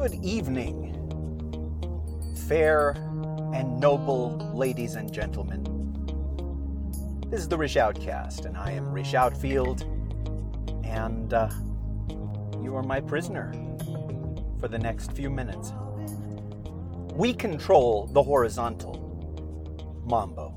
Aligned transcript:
Good 0.00 0.24
evening, 0.24 0.96
fair 2.48 2.92
and 3.54 3.78
noble 3.78 4.38
ladies 4.54 4.94
and 4.94 5.12
gentlemen. 5.12 5.62
This 7.28 7.40
is 7.40 7.48
the 7.48 7.58
Rish 7.58 7.76
Outcast, 7.76 8.46
and 8.46 8.56
I 8.56 8.70
am 8.70 8.90
Rish 8.90 9.12
Outfield, 9.12 9.82
and 10.84 11.34
uh, 11.34 11.50
you 12.62 12.74
are 12.74 12.82
my 12.82 13.02
prisoner 13.02 13.52
for 14.58 14.68
the 14.68 14.78
next 14.78 15.12
few 15.12 15.28
minutes. 15.28 15.74
We 17.12 17.34
control 17.34 18.06
the 18.06 18.22
horizontal 18.22 18.96
mambo. 20.06 20.54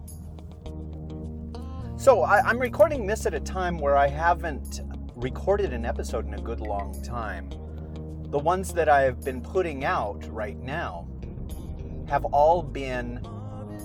So 1.98 2.22
I, 2.22 2.50
am 2.50 2.60
recording 2.60 3.06
this 3.06 3.26
at 3.26 3.34
a 3.34 3.42
time 3.42 3.78
where 3.78 3.98
I 3.98 4.08
haven't 4.08 4.80
recorded 5.18 5.74
an 5.74 5.84
episode 5.84 6.26
in 6.26 6.34
a 6.34 6.42
good 6.42 6.62
long 6.62 7.04
time. 7.04 7.50
The 8.34 8.40
ones 8.40 8.74
that 8.74 8.90
I 8.90 9.04
have 9.04 9.24
been 9.24 9.42
putting 9.42 9.86
out 9.86 10.26
right 10.34 10.58
now 10.58 11.08
have 12.08 12.26
all 12.26 12.64
been, 12.64 13.24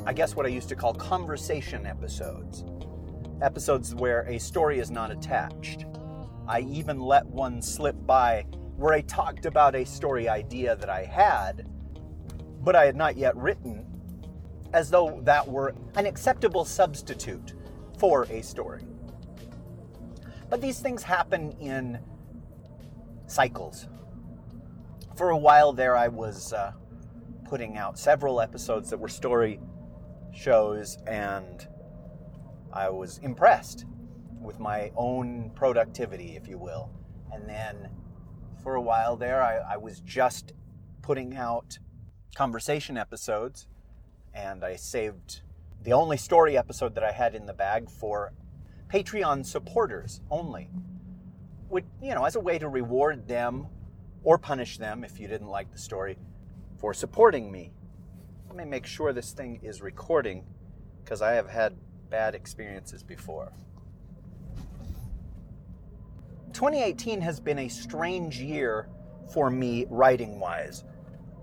I 0.07 0.15
guess, 0.15 0.35
what 0.35 0.47
I 0.47 0.49
used 0.49 0.71
to 0.71 0.75
call 0.75 0.95
conversation 0.95 1.85
episodes. 1.85 2.65
Episodes 3.43 3.95
where 3.95 4.23
a 4.23 4.39
story 4.39 4.79
is 4.79 4.91
not 4.91 5.11
attached. 5.11 5.85
I 6.47 6.61
even 6.61 6.99
let 6.99 7.27
one 7.27 7.61
slip 7.61 7.95
by 8.07 8.47
where 8.79 8.95
I 8.95 9.03
talked 9.03 9.45
about 9.45 9.75
a 9.75 9.85
story 9.85 10.31
idea 10.31 10.77
that 10.77 10.89
I 10.89 11.05
had, 11.05 11.69
but 12.63 12.75
I 12.75 12.87
had 12.87 12.97
not 12.97 13.19
yet 13.19 13.37
written, 13.37 13.85
as 14.73 14.89
though 14.89 15.21
that 15.25 15.47
were 15.47 15.75
an 15.95 16.07
acceptable 16.07 16.65
substitute 16.65 17.53
for 17.99 18.23
a 18.31 18.41
story. 18.41 18.87
But 20.49 20.63
these 20.63 20.81
things 20.81 21.03
happen 21.03 21.53
in 21.61 21.99
cycles 23.27 23.89
for 25.19 25.31
a 25.31 25.37
while 25.37 25.73
there, 25.73 25.97
I 25.97 26.07
was 26.07 26.53
uh, 26.53 26.73
putting 27.49 27.77
out 27.77 27.99
several 27.99 28.41
episodes 28.41 28.89
that 28.91 28.99
were 28.99 29.09
story 29.09 29.59
shows, 30.33 30.97
and 31.09 31.67
I 32.73 32.89
was 32.91 33.19
impressed 33.19 33.85
with 34.41 34.61
my 34.61 34.93
own 34.95 35.51
productivity, 35.57 36.37
if 36.37 36.47
you 36.47 36.57
will. 36.57 36.93
And 37.33 37.49
then 37.49 37.91
for 38.63 38.77
a 38.77 38.81
while 38.81 39.17
there, 39.17 39.43
I, 39.43 39.57
I 39.57 39.77
was 39.77 39.99
just 40.01 40.53
putting 41.03 41.35
out 41.35 41.81
conversation 42.37 42.97
episodes, 42.97 43.67
and 44.33 44.65
I 44.65 44.77
saved 44.77 45.43
the 45.83 45.95
only 45.95 46.17
story 46.17 46.57
episode 46.57 46.95
that 46.95 47.03
I 47.03 47.11
had 47.11 47.35
in 47.35 47.45
the 47.45 47.53
bag 47.53 47.91
for 47.91 48.35
Patreon 48.89 49.45
supporters 49.45 50.21
only. 50.31 50.71
Which, 51.69 51.87
you 52.01 52.15
know, 52.15 52.25
as 52.25 52.37
a 52.37 52.41
way 52.41 52.61
to 52.61 52.69
reward 52.69 53.27
them 53.27 53.67
or 54.25 54.39
punish 54.39 54.79
them 54.79 55.05
if 55.05 55.21
you 55.21 55.29
didn't 55.29 55.49
like 55.49 55.71
the 55.73 55.79
story 55.79 56.19
for 56.79 56.95
supporting 56.95 57.51
me. 57.51 57.73
Let 58.49 58.57
me 58.57 58.65
make 58.65 58.87
sure 58.87 59.13
this 59.13 59.33
thing 59.33 59.61
is 59.63 59.83
recording 59.83 60.45
because 61.03 61.23
I 61.23 61.33
have 61.33 61.49
had 61.49 61.77
bad 62.11 62.35
experiences 62.35 63.03
before. 63.03 63.53
2018 66.53 67.21
has 67.21 67.41
been 67.41 67.59
a 67.61 67.69
strange 67.69 68.41
year 68.41 68.89
for 69.33 69.51
me 69.51 69.87
writing 69.91 70.41
wise. 70.41 70.85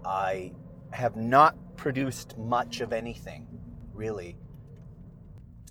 I 0.03 0.52
have 0.92 1.16
not 1.16 1.56
produced 1.78 2.38
much 2.38 2.81
of 2.81 2.92
anything, 2.92 3.48
really. 3.94 4.38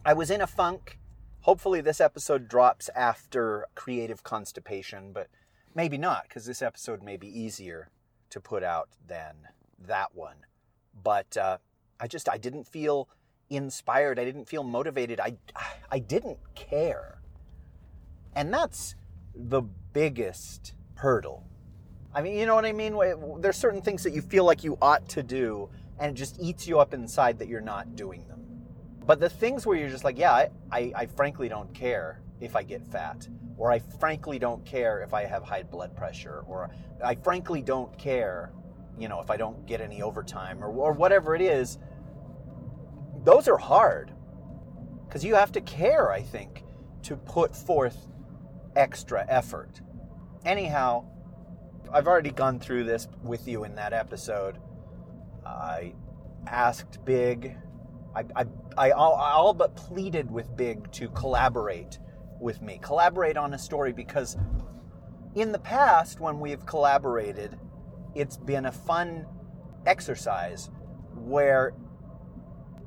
I 0.05 0.13
was 0.13 0.31
in 0.31 0.41
a 0.41 0.47
funk. 0.47 0.99
Hopefully, 1.41 1.81
this 1.81 2.01
episode 2.01 2.49
drops 2.49 2.89
after 2.95 3.67
creative 3.75 4.23
constipation, 4.23 5.13
but 5.13 5.29
maybe 5.75 5.99
not, 5.99 6.25
because 6.25 6.47
this 6.47 6.63
episode 6.63 7.03
may 7.03 7.17
be 7.17 7.29
easier 7.29 7.91
to 8.31 8.41
put 8.41 8.63
out 8.63 8.89
than 9.07 9.35
that 9.87 10.15
one. 10.15 10.37
But 11.03 11.37
uh, 11.37 11.59
I 12.01 12.07
just 12.07 12.29
I 12.29 12.39
didn't 12.39 12.65
feel 12.65 13.09
inspired. 13.51 14.19
I 14.19 14.25
didn't 14.25 14.47
feel 14.47 14.65
motivated. 14.65 15.21
I 15.21 15.37
I 15.91 15.99
didn't 15.99 16.39
care, 16.55 17.19
and 18.35 18.53
that's 18.53 18.95
the 19.35 19.63
biggest 19.93 20.75
hurdle. 20.95 21.45
I 22.15 22.23
mean, 22.23 22.39
you 22.39 22.47
know 22.47 22.55
what 22.55 22.65
I 22.65 22.73
mean? 22.73 22.97
There's 23.41 23.57
certain 23.57 23.83
things 23.83 24.05
that 24.05 24.13
you 24.13 24.23
feel 24.23 24.45
like 24.45 24.63
you 24.63 24.79
ought 24.81 25.09
to 25.11 25.23
do, 25.23 25.69
and 25.99 26.13
it 26.13 26.15
just 26.15 26.41
eats 26.41 26.69
you 26.69 26.79
up 26.79 26.95
inside 26.95 27.39
that 27.41 27.49
you're 27.49 27.61
not 27.61 27.97
doing 27.97 28.27
them. 28.29 28.41
But 29.05 29.19
the 29.19 29.29
things 29.29 29.67
where 29.67 29.77
you're 29.77 29.91
just 29.91 30.05
like, 30.05 30.17
yeah, 30.17 30.33
I, 30.33 30.51
I, 30.71 30.93
I 30.97 31.07
frankly 31.07 31.49
don't 31.49 31.75
care 31.75 32.21
if 32.41 32.57
I 32.57 32.63
get 32.63 32.85
fat, 32.91 33.29
or 33.57 33.71
I 33.71 33.79
frankly 33.79 34.39
don't 34.39 34.65
care 34.65 35.03
if 35.03 35.15
I 35.15 35.25
have 35.25 35.45
high 35.45 35.63
blood 35.63 35.97
pressure, 35.97 36.45
or 36.47 36.71
I 37.03 37.15
frankly 37.15 37.63
don't 37.63 37.97
care, 37.99 38.53
you 38.99 39.09
know, 39.09 39.21
if 39.21 39.31
I 39.31 39.37
don't 39.37 39.67
get 39.67 39.81
any 39.81 40.03
overtime, 40.03 40.63
or, 40.63 40.69
or 40.69 40.93
whatever 40.93 41.35
it 41.35 41.43
is, 41.43 41.79
those 43.25 43.49
are 43.49 43.57
hard. 43.57 44.13
Because 45.07 45.25
you 45.25 45.35
have 45.37 45.53
to 45.53 45.61
care, 45.61 46.11
I 46.11 46.23
think, 46.23 46.65
to 47.03 47.17
put 47.17 47.55
forth 47.55 48.09
extra 48.75 49.25
effort. 49.29 49.81
Anyhow, 50.45 51.05
I've 51.93 52.09
already 52.09 52.31
gone 52.31 52.59
through 52.59 52.85
this 52.85 53.09
with 53.23 53.47
you 53.47 53.65
in 53.65 53.77
that 53.77 53.93
episode. 53.93 54.59
I 55.47 55.95
asked 56.47 57.05
Big, 57.05 57.57
I, 58.15 58.25
I, 58.35 58.45
I 58.77 58.91
all, 58.91 59.15
I 59.15 59.33
all 59.33 59.55
but 59.55 59.77
pleaded 59.77 60.31
with 60.31 60.57
Big 60.57 60.91
to 60.93 61.09
collaborate 61.11 61.99
with 62.45 62.63
me, 62.63 62.79
collaborate 62.81 63.37
on 63.37 63.55
a 63.55 63.59
story 63.59 63.93
because 63.93 64.37
in 65.35 65.51
the 65.51 65.59
past, 65.59 66.21
when 66.21 66.39
we've 66.39 66.65
collaborated, 66.65 67.59
it's 68.15 68.37
been 68.37 68.67
a 68.67 68.73
fun 68.73 69.27
exercise 69.87 70.71
where 71.17 71.75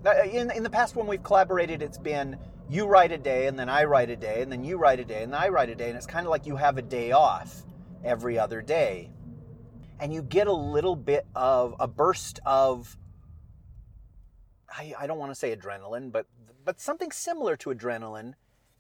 uh, 0.06 0.24
in, 0.24 0.52
in 0.52 0.64
the 0.64 0.70
past 0.70 0.96
when 0.96 1.08
we've 1.08 1.24
collaborated 1.24 1.82
it's 1.82 1.98
been 1.98 2.38
you 2.70 2.86
write 2.86 3.12
a 3.12 3.18
day 3.18 3.48
and 3.48 3.58
then 3.58 3.70
i 3.70 3.84
write 3.84 4.10
a 4.10 4.16
day 4.16 4.42
and 4.42 4.52
then 4.52 4.64
you 4.64 4.78
write 4.78 5.00
a 5.00 5.06
day 5.06 5.22
and 5.22 5.32
then 5.32 5.40
i 5.40 5.48
write 5.48 5.70
a 5.70 5.76
day 5.76 5.90
and 5.90 5.98
it's 5.98 6.08
kind 6.08 6.26
of 6.26 6.32
like 6.32 6.46
you 6.46 6.56
have 6.56 6.78
a 6.78 6.82
day 6.82 7.12
off 7.12 7.64
every 8.04 8.40
other 8.40 8.62
day. 8.62 9.12
And 10.00 10.14
you 10.14 10.22
get 10.22 10.48
a 10.48 10.54
little 10.54 10.96
bit 10.96 11.26
of 11.36 11.76
a 11.80 11.88
burst 11.88 12.40
of 12.46 12.98
i, 14.72 14.94
I 14.98 15.08
don't 15.08 15.18
want 15.18 15.32
to 15.32 15.36
say 15.36 15.56
adrenaline 15.56 16.12
but 16.12 16.28
but 16.64 16.80
something 16.80 17.12
similar 17.12 17.56
to 17.58 17.70
adrenaline 17.70 18.34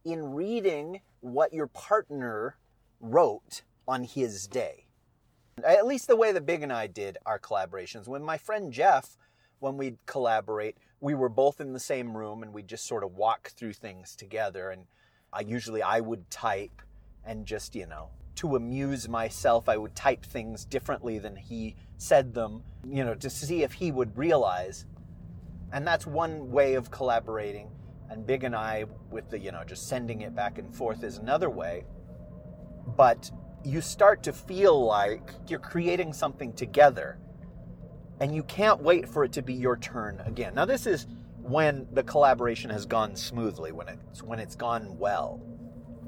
in 0.07 0.33
reading 0.33 1.01
what 1.19 1.53
your 1.53 1.67
partner 1.67 2.55
wrote 3.01 3.63
on 3.87 4.03
his 4.03 4.47
day. 4.47 4.85
At 5.65 5.85
least 5.85 6.07
the 6.07 6.15
way 6.15 6.31
that 6.31 6.45
Big 6.45 6.63
and 6.63 6.71
I 6.71 6.87
did 6.87 7.17
our 7.25 7.37
collaborations. 7.37 8.07
When 8.07 8.23
my 8.23 8.37
friend 8.37 8.71
Jeff, 8.71 9.17
when 9.59 9.75
we'd 9.75 9.97
collaborate, 10.05 10.77
we 11.01 11.13
were 11.13 11.29
both 11.29 11.59
in 11.59 11.73
the 11.73 11.79
same 11.79 12.15
room 12.15 12.41
and 12.41 12.53
we'd 12.53 12.69
just 12.69 12.87
sort 12.87 13.03
of 13.03 13.15
walk 13.15 13.49
through 13.49 13.73
things 13.73 14.15
together. 14.15 14.69
And 14.69 14.85
I 15.33 15.41
usually 15.41 15.81
I 15.81 15.99
would 15.99 16.29
type 16.29 16.81
and 17.25 17.45
just, 17.45 17.75
you 17.75 17.85
know, 17.85 18.09
to 18.35 18.55
amuse 18.55 19.09
myself, 19.09 19.67
I 19.67 19.75
would 19.75 19.95
type 19.95 20.23
things 20.23 20.63
differently 20.63 21.19
than 21.19 21.35
he 21.35 21.75
said 21.97 22.33
them, 22.33 22.63
you 22.87 23.03
know, 23.03 23.15
to 23.15 23.29
see 23.29 23.63
if 23.63 23.73
he 23.73 23.91
would 23.91 24.17
realize. 24.17 24.85
And 25.73 25.85
that's 25.85 26.07
one 26.07 26.49
way 26.49 26.75
of 26.75 26.91
collaborating 26.91 27.71
and 28.09 28.25
Big 28.25 28.43
and 28.43 28.55
I 28.55 28.85
with 29.09 29.29
the, 29.29 29.39
you 29.39 29.51
know, 29.51 29.63
just 29.63 29.87
sending 29.87 30.21
it 30.21 30.35
back 30.35 30.57
and 30.57 30.73
forth 30.73 31.03
is 31.03 31.17
another 31.17 31.49
way. 31.49 31.85
But 32.95 33.31
you 33.63 33.81
start 33.81 34.23
to 34.23 34.33
feel 34.33 34.85
like 34.85 35.31
you're 35.47 35.59
creating 35.59 36.13
something 36.13 36.53
together 36.53 37.17
and 38.19 38.33
you 38.33 38.43
can't 38.43 38.81
wait 38.81 39.07
for 39.07 39.23
it 39.23 39.33
to 39.33 39.41
be 39.41 39.53
your 39.53 39.77
turn 39.77 40.21
again. 40.25 40.55
Now 40.55 40.65
this 40.65 40.87
is 40.87 41.05
when 41.41 41.87
the 41.93 42.03
collaboration 42.03 42.69
has 42.69 42.85
gone 42.85 43.15
smoothly, 43.15 43.71
when 43.71 43.87
it's 43.89 44.23
when 44.23 44.39
it's 44.39 44.55
gone 44.55 44.97
well. 44.97 45.41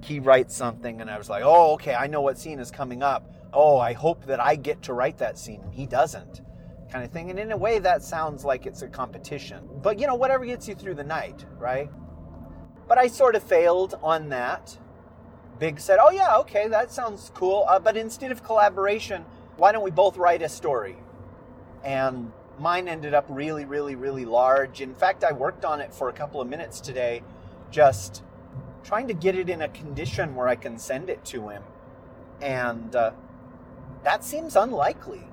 He 0.03 0.19
writes 0.19 0.55
something 0.55 1.01
and 1.01 1.09
I 1.09 1.17
was 1.17 1.29
like, 1.29 1.43
"Oh, 1.43 1.73
okay, 1.73 1.93
I 1.93 2.07
know 2.07 2.21
what 2.21 2.37
scene 2.37 2.59
is 2.59 2.71
coming 2.71 3.03
up. 3.03 3.33
Oh, 3.53 3.77
I 3.77 3.93
hope 3.93 4.25
that 4.25 4.39
I 4.39 4.55
get 4.55 4.81
to 4.83 4.93
write 4.93 5.17
that 5.17 5.37
scene." 5.37 5.61
And 5.61 5.73
he 5.73 5.85
doesn't 5.85 6.41
kind 6.91 7.03
of 7.03 7.11
thing. 7.11 7.29
And 7.29 7.39
in 7.39 7.51
a 7.51 7.57
way, 7.57 7.79
that 7.79 8.03
sounds 8.03 8.43
like 8.43 8.65
it's 8.65 8.81
a 8.81 8.87
competition. 8.87 9.67
But 9.81 9.99
you 9.99 10.07
know, 10.07 10.15
whatever 10.15 10.45
gets 10.45 10.67
you 10.67 10.75
through 10.75 10.95
the 10.95 11.03
night, 11.03 11.45
right? 11.57 11.89
But 12.87 12.97
I 12.97 13.07
sort 13.07 13.35
of 13.35 13.43
failed 13.43 13.97
on 14.01 14.29
that. 14.29 14.77
Big 15.59 15.79
said, 15.79 15.99
Oh, 16.01 16.11
yeah, 16.11 16.37
okay, 16.37 16.67
that 16.67 16.91
sounds 16.91 17.31
cool. 17.33 17.65
Uh, 17.67 17.79
but 17.79 17.97
instead 17.97 18.31
of 18.31 18.43
collaboration, 18.43 19.25
why 19.57 19.71
don't 19.71 19.83
we 19.83 19.91
both 19.91 20.17
write 20.17 20.41
a 20.41 20.49
story? 20.49 20.95
And 21.83 22.31
mine 22.57 22.87
ended 22.87 23.13
up 23.13 23.25
really, 23.29 23.65
really, 23.65 23.95
really 23.95 24.25
large. 24.25 24.81
In 24.81 24.95
fact, 24.95 25.23
I 25.23 25.31
worked 25.31 25.65
on 25.65 25.81
it 25.81 25.93
for 25.93 26.09
a 26.09 26.13
couple 26.13 26.41
of 26.41 26.47
minutes 26.47 26.79
today, 26.79 27.23
just 27.71 28.23
trying 28.83 29.07
to 29.07 29.13
get 29.13 29.35
it 29.35 29.49
in 29.49 29.61
a 29.61 29.69
condition 29.69 30.35
where 30.35 30.47
I 30.47 30.55
can 30.55 30.77
send 30.77 31.09
it 31.09 31.23
to 31.25 31.49
him. 31.49 31.63
And 32.41 32.95
uh, 32.95 33.11
that 34.03 34.23
seems 34.23 34.55
unlikely. 34.55 35.28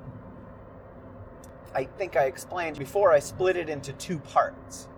I 1.76 1.84
think 1.84 2.17
I 2.17 2.25
explained 2.25 2.78
before, 2.78 3.12
I 3.12 3.19
split 3.19 3.55
it 3.55 3.69
into 3.69 3.93
two 3.93 4.19
parts. 4.19 4.88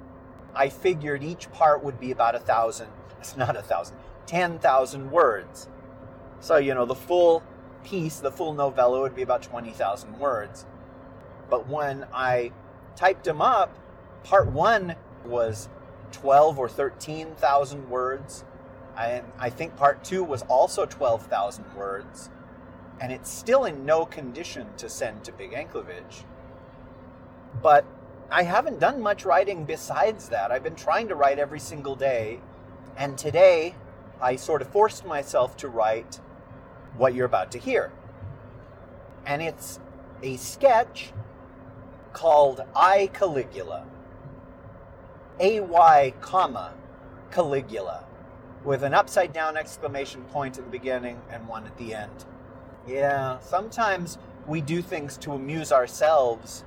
I 0.54 0.69
figured 0.69 1.25
each 1.25 1.50
part 1.50 1.82
would 1.82 1.98
be 1.98 2.12
about 2.12 2.36
a 2.36 2.38
thousand, 2.38 2.86
it's 3.19 3.36
not 3.36 3.56
a 3.56 3.62
thousand, 3.62 3.96
10,000 4.26 5.10
words. 5.10 5.69
So, 6.38 6.56
you 6.56 6.75
know, 6.75 6.84
the 6.86 6.94
full 6.94 7.42
piece, 7.82 8.20
the 8.20 8.30
full 8.30 8.54
novella, 8.54 9.00
would 9.00 9.16
be 9.16 9.22
about 9.22 9.42
20,000 9.42 10.20
words. 10.20 10.66
But 11.50 11.69
when 11.69 12.06
I 12.14 12.52
typed 12.94 13.24
them 13.24 13.42
up, 13.42 13.76
part 14.22 14.46
one 14.46 14.94
was 15.24 15.69
12 16.12 16.60
or 16.60 16.69
13,000 16.69 17.90
words. 17.90 18.44
I, 18.96 19.22
I 19.36 19.50
think 19.50 19.76
part 19.76 20.04
two 20.04 20.22
was 20.22 20.42
also 20.42 20.86
12,000 20.86 21.74
words. 21.74 22.31
And 23.00 23.10
it's 23.10 23.31
still 23.31 23.64
in 23.64 23.84
no 23.84 24.06
condition 24.06 24.69
to 24.76 24.88
send 24.88 25.24
to 25.24 25.32
Big 25.32 25.50
Anklevich. 25.50 26.22
But 27.62 27.84
I 28.31 28.43
haven't 28.43 28.78
done 28.78 29.00
much 29.00 29.25
writing 29.25 29.64
besides 29.64 30.28
that. 30.28 30.50
I've 30.50 30.62
been 30.62 30.75
trying 30.75 31.08
to 31.08 31.14
write 31.14 31.38
every 31.38 31.60
single 31.60 31.96
day. 31.96 32.40
And 32.96 33.16
today, 33.16 33.75
I 34.20 34.37
sort 34.37 34.62
of 34.62 34.69
forced 34.69 35.05
myself 35.05 35.56
to 35.58 35.69
write 35.69 36.20
what 36.96 37.14
you're 37.14 37.26
about 37.26 37.50
to 37.52 37.58
hear. 37.58 37.93
And 39.25 39.40
it's 39.43 39.81
a 40.22 40.37
sketch 40.37 41.12
called 42.12 42.64
I 42.75 43.10
Caligula. 43.12 43.84
AY, 45.40 46.14
comma, 46.20 46.75
Caligula, 47.31 48.05
with 48.64 48.82
an 48.82 48.93
upside 48.93 49.32
down 49.32 49.56
exclamation 49.56 50.22
point 50.25 50.58
at 50.58 50.64
the 50.64 50.70
beginning 50.70 51.20
and 51.31 51.46
one 51.46 51.64
at 51.64 51.76
the 51.76 51.94
end. 51.94 52.25
Yeah, 52.87 53.38
sometimes 53.40 54.19
we 54.46 54.60
do 54.60 54.82
things 54.82 55.16
to 55.19 55.32
amuse 55.32 55.70
ourselves, 55.70 56.64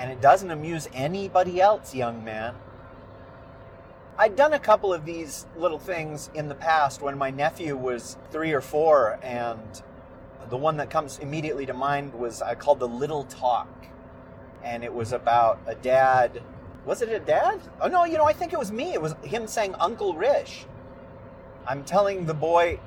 and 0.00 0.10
it 0.10 0.20
doesn't 0.20 0.50
amuse 0.50 0.88
anybody 0.92 1.60
else, 1.60 1.94
young 1.94 2.24
man. 2.24 2.54
I'd 4.18 4.34
done 4.34 4.54
a 4.54 4.58
couple 4.58 4.92
of 4.92 5.04
these 5.04 5.46
little 5.56 5.78
things 5.78 6.30
in 6.34 6.48
the 6.48 6.54
past 6.54 7.00
when 7.00 7.16
my 7.16 7.30
nephew 7.30 7.76
was 7.76 8.16
three 8.32 8.52
or 8.52 8.60
four, 8.60 9.20
and 9.22 9.82
the 10.48 10.56
one 10.56 10.78
that 10.78 10.90
comes 10.90 11.18
immediately 11.20 11.66
to 11.66 11.74
mind 11.74 12.14
was 12.14 12.42
I 12.42 12.56
called 12.56 12.80
the 12.80 12.88
Little 12.88 13.24
Talk. 13.24 13.68
And 14.64 14.82
it 14.82 14.92
was 14.92 15.12
about 15.12 15.58
a 15.66 15.74
dad 15.74 16.42
was 16.84 17.02
it 17.02 17.10
a 17.10 17.18
dad? 17.20 17.60
Oh 17.80 17.88
no, 17.88 18.04
you 18.04 18.16
know, 18.16 18.24
I 18.24 18.32
think 18.32 18.52
it 18.52 18.58
was 18.58 18.72
me. 18.72 18.94
It 18.94 19.02
was 19.02 19.14
him 19.22 19.46
saying 19.46 19.74
Uncle 19.78 20.14
Rish. 20.14 20.64
I'm 21.66 21.84
telling 21.84 22.26
the 22.26 22.34
boy, 22.34 22.80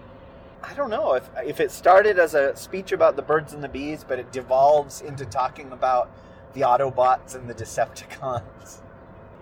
I 0.64 0.74
don't 0.74 0.90
know 0.90 1.14
if 1.14 1.30
if 1.46 1.60
it 1.60 1.72
started 1.72 2.18
as 2.18 2.34
a 2.34 2.56
speech 2.56 2.92
about 2.92 3.16
the 3.16 3.22
birds 3.22 3.54
and 3.54 3.64
the 3.64 3.70
bees, 3.70 4.04
but 4.04 4.20
it 4.20 4.32
devolves 4.32 5.02
into 5.02 5.26
talking 5.26 5.72
about 5.72 6.12
the 6.54 6.62
Autobots 6.62 7.36
and 7.36 7.50
the 7.50 7.54
Decepticons. 7.54 8.80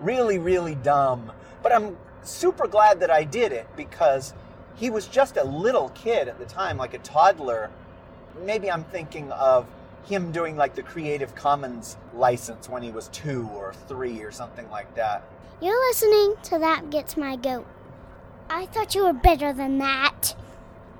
Really, 0.00 0.40
really 0.40 0.74
dumb. 0.74 1.30
But 1.62 1.72
I'm 1.72 1.96
super 2.24 2.66
glad 2.66 2.98
that 2.98 3.10
I 3.12 3.22
did 3.22 3.52
it 3.52 3.68
because 3.76 4.34
he 4.74 4.90
was 4.90 5.06
just 5.06 5.36
a 5.36 5.44
little 5.44 5.90
kid 5.90 6.26
at 6.26 6.40
the 6.40 6.44
time, 6.44 6.76
like 6.76 6.92
a 6.92 6.98
toddler. 6.98 7.70
Maybe 8.44 8.68
I'm 8.68 8.82
thinking 8.82 9.30
of 9.30 9.68
him 10.04 10.32
doing 10.32 10.56
like 10.56 10.74
the 10.74 10.82
Creative 10.82 11.34
Commons 11.36 11.96
license 12.14 12.68
when 12.68 12.82
he 12.82 12.90
was 12.90 13.08
two 13.08 13.48
or 13.54 13.74
three 13.86 14.22
or 14.22 14.32
something 14.32 14.68
like 14.70 14.92
that. 14.96 15.22
You're 15.60 15.80
listening 15.88 16.34
to 16.44 16.58
That 16.58 16.90
Gets 16.90 17.16
My 17.16 17.36
Goat. 17.36 17.66
I 18.50 18.66
thought 18.66 18.94
you 18.96 19.04
were 19.04 19.12
better 19.12 19.52
than 19.52 19.78
that. 19.78 20.34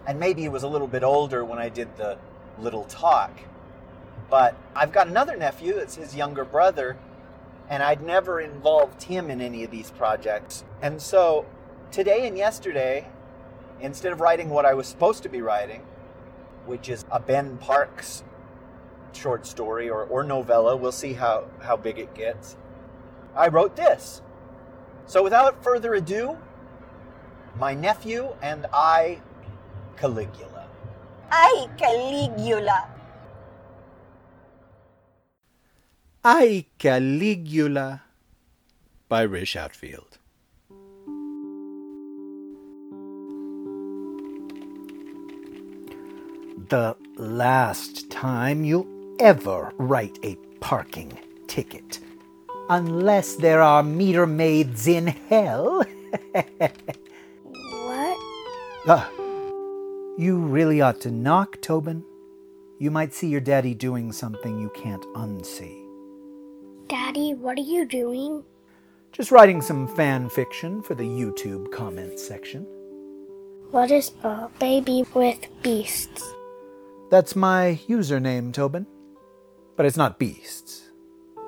And 0.06 0.20
maybe 0.20 0.42
he 0.42 0.48
was 0.48 0.62
a 0.62 0.68
little 0.68 0.86
bit 0.86 1.02
older 1.02 1.44
when 1.44 1.58
I 1.58 1.68
did 1.68 1.96
the 1.96 2.18
little 2.58 2.84
talk. 2.84 3.32
But 4.32 4.56
I've 4.74 4.92
got 4.92 5.08
another 5.08 5.36
nephew 5.36 5.74
that's 5.74 5.96
his 5.96 6.16
younger 6.16 6.46
brother, 6.46 6.96
and 7.68 7.82
I'd 7.82 8.00
never 8.00 8.40
involved 8.40 9.02
him 9.02 9.30
in 9.30 9.42
any 9.42 9.62
of 9.62 9.70
these 9.70 9.90
projects. 9.90 10.64
And 10.80 11.02
so 11.02 11.44
today 11.90 12.26
and 12.26 12.38
yesterday, 12.38 13.08
instead 13.78 14.10
of 14.10 14.22
writing 14.22 14.48
what 14.48 14.64
I 14.64 14.72
was 14.72 14.86
supposed 14.86 15.22
to 15.24 15.28
be 15.28 15.42
writing, 15.42 15.82
which 16.64 16.88
is 16.88 17.04
a 17.12 17.20
Ben 17.20 17.58
Parks 17.58 18.24
short 19.12 19.46
story 19.46 19.90
or, 19.90 20.04
or 20.04 20.24
novella. 20.24 20.76
We'll 20.76 20.92
see 20.92 21.12
how, 21.12 21.44
how 21.60 21.76
big 21.76 21.98
it 21.98 22.14
gets. 22.14 22.56
I 23.36 23.48
wrote 23.48 23.76
this. 23.76 24.22
So 25.04 25.22
without 25.22 25.62
further 25.62 25.92
ado, 25.92 26.38
my 27.58 27.74
nephew 27.74 28.34
and 28.40 28.64
I, 28.72 29.20
Caligula. 29.98 30.68
I, 31.30 31.68
Caligula. 31.76 32.91
I, 36.24 36.66
Caligula 36.78 38.02
by 39.08 39.22
Rish 39.22 39.56
Outfield. 39.56 40.18
The 46.68 46.96
last 47.16 48.08
time 48.08 48.64
you 48.64 49.16
ever 49.18 49.72
write 49.78 50.16
a 50.22 50.36
parking 50.60 51.18
ticket 51.48 51.98
unless 52.70 53.34
there 53.34 53.60
are 53.60 53.82
meter 53.82 54.24
maids 54.24 54.86
in 54.86 55.08
hell. 55.08 55.84
what? 57.42 58.18
Uh, 58.86 59.08
you 60.18 60.38
really 60.38 60.80
ought 60.80 61.00
to 61.00 61.10
knock, 61.10 61.60
Tobin. 61.60 62.04
You 62.78 62.92
might 62.92 63.12
see 63.12 63.26
your 63.26 63.40
daddy 63.40 63.74
doing 63.74 64.12
something 64.12 64.60
you 64.60 64.70
can't 64.70 65.02
unsee. 65.16 65.81
Daddy, 66.92 67.32
what 67.32 67.56
are 67.56 67.62
you 67.62 67.86
doing? 67.86 68.44
Just 69.12 69.30
writing 69.30 69.62
some 69.62 69.88
fan 69.96 70.28
fiction 70.28 70.82
for 70.82 70.94
the 70.94 71.04
YouTube 71.04 71.72
comments 71.72 72.22
section. 72.22 72.66
What 73.70 73.90
is 73.90 74.10
a 74.22 74.50
baby 74.58 75.06
with 75.14 75.38
beasts? 75.62 76.22
That's 77.10 77.34
my 77.34 77.80
username, 77.88 78.52
Tobin. 78.52 78.86
But 79.74 79.86
it's 79.86 79.96
not 79.96 80.18
beasts, 80.18 80.90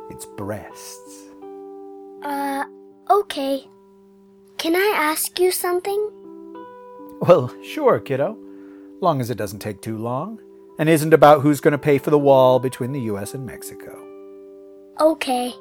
it's 0.08 0.25
breasts. 0.25 1.25
Uh, 2.23 2.64
okay. 3.11 3.69
Can 4.56 4.75
I 4.75 4.94
ask 4.96 5.38
you 5.38 5.50
something? 5.50 6.11
Well, 7.20 7.55
sure, 7.62 8.00
kiddo. 8.00 8.38
Long 9.02 9.20
as 9.20 9.29
it 9.29 9.37
doesn't 9.37 9.58
take 9.58 9.82
too 9.82 9.99
long, 9.99 10.41
and 10.79 10.88
isn't 10.88 11.12
about 11.12 11.43
who's 11.43 11.61
going 11.61 11.73
to 11.73 11.79
pay 11.79 11.99
for 11.99 12.08
the 12.08 12.19
wall 12.19 12.58
between 12.58 12.93
the 12.93 13.02
US 13.12 13.35
and 13.35 13.44
Mexico. 13.44 14.04
Okay. 15.00 15.52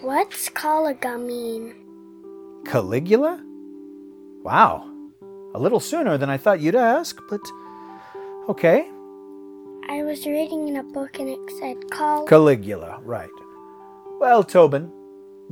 What's 0.00 0.48
Caligula 0.48 1.18
mean? 1.18 1.74
Caligula? 2.64 3.38
Wow. 4.42 4.88
A 5.54 5.58
little 5.58 5.78
sooner 5.78 6.16
than 6.16 6.30
I 6.30 6.38
thought 6.38 6.60
you'd 6.60 6.74
ask, 6.74 7.20
but 7.28 7.40
okay. 8.48 8.88
I 9.90 10.02
was 10.02 10.24
reading 10.26 10.68
in 10.68 10.76
a 10.76 10.82
book 10.82 11.18
and 11.18 11.28
it 11.28 11.38
said 11.58 11.76
Cal. 11.90 12.24
Caligula, 12.24 12.98
right. 13.02 13.28
Well, 14.18 14.42
Tobin, 14.42 14.90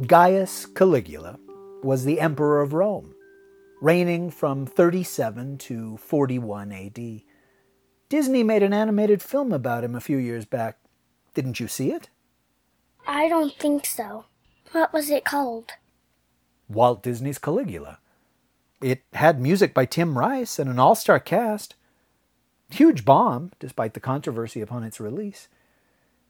Gaius 0.06 0.64
Caligula 0.64 1.38
was 1.82 2.04
the 2.04 2.20
emperor 2.20 2.62
of 2.62 2.72
Rome, 2.72 3.14
reigning 3.82 4.30
from 4.30 4.64
37 4.64 5.58
to 5.58 5.98
41 5.98 6.72
AD. 6.72 7.22
Disney 8.08 8.42
made 8.42 8.62
an 8.62 8.72
animated 8.72 9.20
film 9.20 9.52
about 9.52 9.84
him 9.84 9.94
a 9.94 10.00
few 10.00 10.16
years 10.16 10.46
back. 10.46 10.78
Didn't 11.34 11.60
you 11.60 11.68
see 11.68 11.92
it? 11.92 12.08
I 13.06 13.28
don't 13.28 13.54
think 13.54 13.86
so. 13.86 14.26
What 14.72 14.92
was 14.92 15.10
it 15.10 15.24
called? 15.24 15.72
Walt 16.68 17.02
Disney's 17.02 17.38
Caligula. 17.38 17.98
It 18.80 19.02
had 19.12 19.40
music 19.40 19.74
by 19.74 19.84
Tim 19.84 20.16
Rice 20.16 20.58
and 20.58 20.70
an 20.70 20.78
all 20.78 20.94
star 20.94 21.18
cast. 21.18 21.74
Huge 22.70 23.04
bomb, 23.04 23.52
despite 23.58 23.94
the 23.94 24.00
controversy 24.00 24.60
upon 24.60 24.84
its 24.84 25.00
release. 25.00 25.48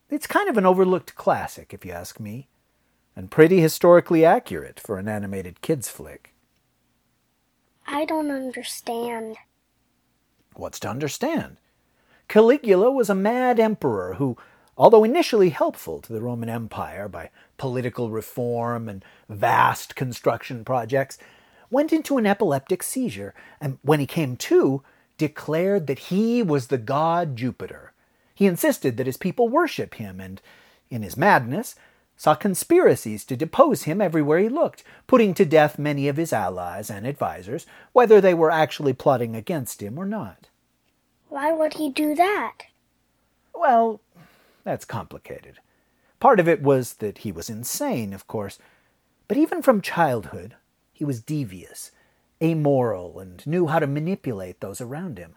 It's 0.09 0.27
kind 0.27 0.49
of 0.49 0.57
an 0.57 0.67
overlooked 0.67 1.15
classic, 1.15 1.73
if 1.73 1.85
you 1.85 1.93
ask 1.93 2.19
me, 2.19 2.49
and 3.15 3.31
pretty 3.31 3.61
historically 3.61 4.25
accurate 4.25 4.81
for 4.81 4.99
an 4.99 5.07
animated 5.07 5.61
kids 5.61 5.89
flick. 5.89 6.35
I 7.87 8.05
don't 8.05 8.31
understand. 8.31 9.37
What's 10.55 10.81
to 10.81 10.89
understand? 10.89 11.59
Caligula 12.29 12.91
was 12.91 13.11
a 13.11 13.15
mad 13.15 13.61
emperor 13.61 14.15
who, 14.15 14.37
although 14.81 15.05
initially 15.05 15.51
helpful 15.51 16.01
to 16.01 16.11
the 16.11 16.23
Roman 16.23 16.49
Empire 16.49 17.07
by 17.07 17.29
political 17.59 18.09
reform 18.09 18.89
and 18.89 19.05
vast 19.29 19.95
construction 19.95 20.65
projects, 20.65 21.19
went 21.71 21.93
into 21.93 22.17
an 22.17 22.25
epileptic 22.25 22.83
seizure, 22.83 23.35
and 23.61 23.77
when 23.83 24.01
he 24.01 24.07
came 24.07 24.39
to, 24.39 24.83
declared 25.19 25.87
that 25.87 25.99
he 26.09 26.43
was 26.43 26.69
the 26.69 26.79
god 26.79 27.37
Jupiter. 27.37 27.93
He 28.35 28.47
insisted 28.47 28.97
that 28.97 29.07
his 29.07 29.19
people 29.19 29.51
worship 29.51 29.97
him 29.97 30.19
and, 30.19 30.41
in 30.89 31.03
his 31.03 31.15
madness, 31.15 31.75
saw 32.17 32.35
conspiracies 32.35 33.23
to 33.27 33.37
depose 33.37 33.83
him 33.83 34.01
everywhere 34.01 34.39
he 34.39 34.49
looked, 34.49 34.83
putting 35.07 35.35
to 35.35 35.45
death 35.45 35.79
many 35.79 36.09
of 36.09 36.17
his 36.17 36.33
allies 36.33 36.89
and 36.89 37.07
advisers, 37.07 37.67
whether 37.93 38.19
they 38.19 38.33
were 38.33 38.51
actually 38.51 38.95
plotting 38.95 39.37
against 39.37 39.83
him 39.83 39.99
or 39.99 40.07
not. 40.07 40.49
Why 41.29 41.53
would 41.53 41.75
he 41.75 41.91
do 41.91 42.15
that? 42.15 42.63
Well, 43.55 44.01
that's 44.65 44.85
complicated. 44.85 45.59
Part 46.19 46.41
of 46.41 46.49
it 46.49 46.63
was 46.63 46.95
that 46.95 47.19
he 47.19 47.33
was 47.33 47.49
insane, 47.49 48.13
of 48.13 48.27
course, 48.27 48.59
but 49.29 49.37
even 49.37 49.63
from 49.63 49.81
childhood, 49.81 50.57
he 50.93 51.05
was 51.05 51.23
devious 51.23 51.93
amoral 52.43 53.21
and 53.21 53.47
knew 53.47 53.67
how 53.67 53.79
to 53.79 53.87
manipulate 53.87 54.61
those 54.61 54.81
around 54.81 55.19
him. 55.19 55.37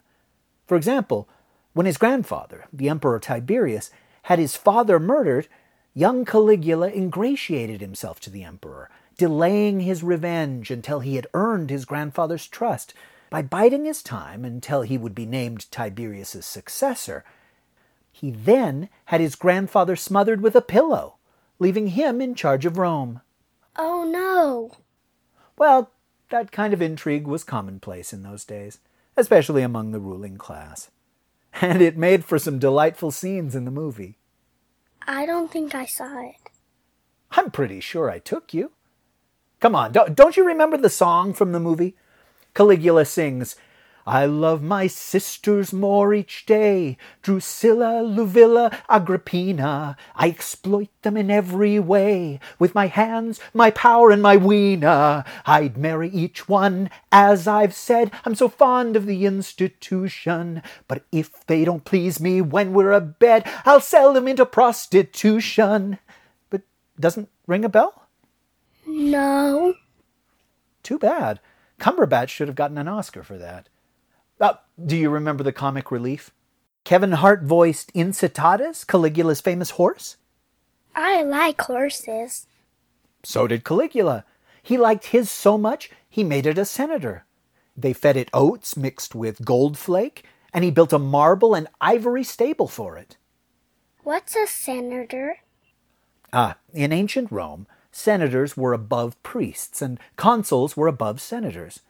For 0.66 0.76
example, 0.76 1.28
When 1.74 1.86
his 1.86 1.98
grandfather, 1.98 2.66
the 2.72 2.88
Emperor 2.88 3.18
Tiberius, 3.18 3.90
had 4.22 4.38
his 4.38 4.56
father 4.56 5.00
murdered, 5.00 5.48
young 5.92 6.24
Caligula 6.24 6.88
ingratiated 6.88 7.80
himself 7.80 8.20
to 8.20 8.30
the 8.30 8.44
emperor, 8.44 8.88
delaying 9.18 9.80
his 9.80 10.04
revenge 10.04 10.70
until 10.70 11.00
he 11.00 11.16
had 11.16 11.26
earned 11.34 11.70
his 11.70 11.84
grandfather's 11.84 12.46
trust 12.46 12.94
by 13.28 13.42
biding 13.42 13.84
his 13.84 14.04
time 14.04 14.44
until 14.44 14.82
he 14.82 14.96
would 14.96 15.16
be 15.16 15.26
named 15.26 15.68
Tiberius's 15.72 16.46
successor. 16.46 17.24
He 18.14 18.30
then 18.30 18.88
had 19.06 19.20
his 19.20 19.34
grandfather 19.34 19.96
smothered 19.96 20.40
with 20.40 20.54
a 20.54 20.60
pillow, 20.60 21.16
leaving 21.58 21.88
him 21.88 22.20
in 22.20 22.36
charge 22.36 22.64
of 22.64 22.78
Rome. 22.78 23.22
Oh 23.76 24.04
no. 24.08 24.70
Well, 25.58 25.90
that 26.30 26.52
kind 26.52 26.72
of 26.72 26.80
intrigue 26.80 27.26
was 27.26 27.42
commonplace 27.42 28.12
in 28.12 28.22
those 28.22 28.44
days, 28.44 28.78
especially 29.16 29.62
among 29.62 29.90
the 29.90 29.98
ruling 29.98 30.36
class. 30.36 30.92
And 31.60 31.82
it 31.82 31.96
made 31.96 32.24
for 32.24 32.38
some 32.38 32.60
delightful 32.60 33.10
scenes 33.10 33.56
in 33.56 33.64
the 33.64 33.72
movie. 33.72 34.16
I 35.08 35.26
don't 35.26 35.50
think 35.50 35.74
I 35.74 35.84
saw 35.84 36.24
it. 36.24 36.50
I'm 37.32 37.50
pretty 37.50 37.80
sure 37.80 38.08
I 38.08 38.20
took 38.20 38.54
you. 38.54 38.70
Come 39.58 39.74
on, 39.74 39.90
don't 39.90 40.36
you 40.36 40.46
remember 40.46 40.76
the 40.76 40.88
song 40.88 41.32
from 41.34 41.50
the 41.50 41.58
movie? 41.58 41.96
Caligula 42.54 43.06
sings, 43.06 43.56
I 44.06 44.26
love 44.26 44.62
my 44.62 44.86
sisters 44.86 45.72
more 45.72 46.12
each 46.12 46.44
day, 46.44 46.98
Drusilla, 47.22 48.02
Livilla, 48.02 48.76
Agrippina. 48.88 49.96
I 50.14 50.28
exploit 50.28 50.90
them 51.02 51.16
in 51.16 51.30
every 51.30 51.78
way, 51.78 52.38
with 52.58 52.74
my 52.74 52.86
hands, 52.86 53.40
my 53.54 53.70
power, 53.70 54.10
and 54.10 54.20
my 54.20 54.36
wiener. 54.36 55.24
I'd 55.46 55.78
marry 55.78 56.10
each 56.10 56.48
one, 56.48 56.90
as 57.10 57.48
I've 57.48 57.74
said. 57.74 58.10
I'm 58.26 58.34
so 58.34 58.48
fond 58.48 58.94
of 58.94 59.06
the 59.06 59.24
institution. 59.24 60.62
But 60.86 61.04
if 61.10 61.46
they 61.46 61.64
don't 61.64 61.84
please 61.84 62.20
me 62.20 62.42
when 62.42 62.74
we're 62.74 62.92
abed, 62.92 63.44
I'll 63.64 63.80
sell 63.80 64.12
them 64.12 64.28
into 64.28 64.44
prostitution. 64.44 65.98
But 66.50 66.62
doesn't 67.00 67.30
ring 67.46 67.64
a 67.64 67.70
bell? 67.70 68.06
No. 68.86 69.74
Too 70.82 70.98
bad. 70.98 71.40
Cumberbatch 71.80 72.28
should 72.28 72.48
have 72.48 72.56
gotten 72.56 72.76
an 72.78 72.88
Oscar 72.88 73.22
for 73.22 73.38
that. 73.38 73.68
Uh, 74.40 74.54
do 74.84 74.96
you 74.96 75.10
remember 75.10 75.44
the 75.44 75.52
comic 75.52 75.90
relief? 75.90 76.30
Kevin 76.84 77.12
Hart 77.12 77.42
voiced 77.42 77.92
Incitatus, 77.94 78.86
Caligula's 78.86 79.40
famous 79.40 79.70
horse. 79.70 80.16
I 80.94 81.22
like 81.22 81.60
horses. 81.60 82.46
So 83.22 83.46
did 83.46 83.64
Caligula. 83.64 84.24
He 84.62 84.76
liked 84.76 85.06
his 85.06 85.30
so 85.30 85.56
much, 85.58 85.90
he 86.08 86.24
made 86.24 86.46
it 86.46 86.58
a 86.58 86.64
senator. 86.64 87.24
They 87.76 87.92
fed 87.92 88.16
it 88.16 88.30
oats 88.32 88.76
mixed 88.76 89.14
with 89.14 89.44
gold 89.44 89.76
flake, 89.76 90.24
and 90.52 90.62
he 90.62 90.70
built 90.70 90.92
a 90.92 90.98
marble 90.98 91.54
and 91.54 91.68
ivory 91.80 92.22
stable 92.22 92.68
for 92.68 92.96
it. 92.96 93.16
What's 94.02 94.36
a 94.36 94.46
senator? 94.46 95.38
Ah, 96.32 96.56
in 96.72 96.92
ancient 96.92 97.32
Rome, 97.32 97.66
senators 97.90 98.56
were 98.56 98.72
above 98.72 99.20
priests, 99.22 99.80
and 99.82 99.98
consuls 100.16 100.76
were 100.76 100.86
above 100.86 101.20
senators. 101.20 101.80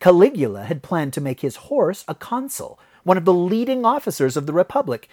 Caligula 0.00 0.64
had 0.64 0.82
planned 0.82 1.12
to 1.12 1.20
make 1.20 1.40
his 1.40 1.56
horse 1.56 2.04
a 2.08 2.14
consul, 2.14 2.80
one 3.04 3.18
of 3.18 3.26
the 3.26 3.34
leading 3.34 3.84
officers 3.84 4.36
of 4.36 4.46
the 4.46 4.52
Republic, 4.52 5.08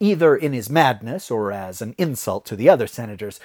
either 0.00 0.36
in 0.36 0.52
his 0.52 0.70
madness 0.70 1.30
or 1.30 1.52
as 1.52 1.82
an 1.82 1.94
insult 1.98 2.46
to 2.46 2.56
the 2.56 2.68
other 2.68 2.86
senators, 2.86 3.40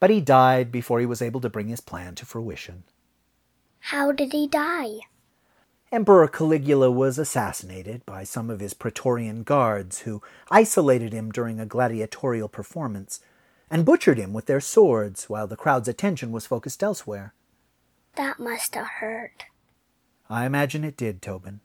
but 0.00 0.10
he 0.10 0.20
died 0.20 0.72
before 0.72 1.00
he 1.00 1.06
was 1.06 1.22
able 1.22 1.40
to 1.40 1.50
bring 1.50 1.68
his 1.68 1.80
plan 1.80 2.14
to 2.14 2.26
fruition. 2.26 2.82
How 3.80 4.10
did 4.10 4.32
he 4.32 4.48
die? 4.48 5.00
Emperor 5.90 6.26
Caligula 6.26 6.90
was 6.90 7.18
assassinated 7.18 8.06
by 8.06 8.24
some 8.24 8.48
of 8.48 8.60
his 8.60 8.72
Praetorian 8.72 9.42
guards 9.42 10.00
who 10.00 10.22
isolated 10.50 11.12
him 11.12 11.30
during 11.30 11.60
a 11.60 11.66
gladiatorial 11.66 12.48
performance 12.48 13.20
and 13.70 13.84
butchered 13.84 14.18
him 14.18 14.32
with 14.32 14.46
their 14.46 14.60
swords 14.60 15.28
while 15.28 15.46
the 15.46 15.56
crowd's 15.56 15.88
attention 15.88 16.32
was 16.32 16.46
focused 16.46 16.82
elsewhere. 16.82 17.34
That 18.14 18.38
must 18.38 18.74
have 18.74 18.86
hurt. 19.00 19.44
I 20.32 20.46
imagine 20.46 20.82
it 20.82 20.96
did, 20.96 21.20
Tobin. 21.20 21.60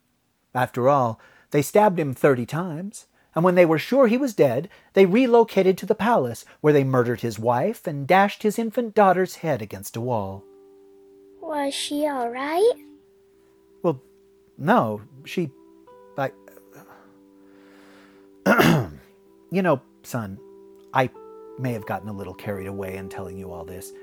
After 0.53 0.89
all, 0.89 1.21
they 1.51 1.61
stabbed 1.61 1.97
him 1.97 2.13
thirty 2.13 2.45
times, 2.45 3.05
and 3.33 3.45
when 3.45 3.55
they 3.55 3.65
were 3.65 3.79
sure 3.79 4.07
he 4.07 4.17
was 4.17 4.33
dead, 4.33 4.67
they 4.91 5.05
relocated 5.05 5.77
to 5.77 5.85
the 5.85 5.95
palace, 5.95 6.43
where 6.59 6.73
they 6.73 6.83
murdered 6.83 7.21
his 7.21 7.39
wife 7.39 7.87
and 7.87 8.05
dashed 8.05 8.43
his 8.43 8.59
infant 8.59 8.93
daughter's 8.93 9.37
head 9.37 9.61
against 9.61 9.95
a 9.95 10.01
wall. 10.01 10.43
Was 11.39 11.73
she 11.73 12.05
all 12.07 12.29
right? 12.29 12.73
Well, 13.83 14.01
no, 14.57 15.01
she. 15.23 15.49
I. 16.17 16.31
you 19.49 19.61
know, 19.61 19.81
son, 20.03 20.37
I 20.93 21.09
may 21.57 21.71
have 21.71 21.85
gotten 21.85 22.09
a 22.09 22.13
little 22.13 22.33
carried 22.33 22.67
away 22.67 22.97
in 22.97 23.07
telling 23.07 23.37
you 23.37 23.49
all 23.53 23.63
this. 23.63 23.93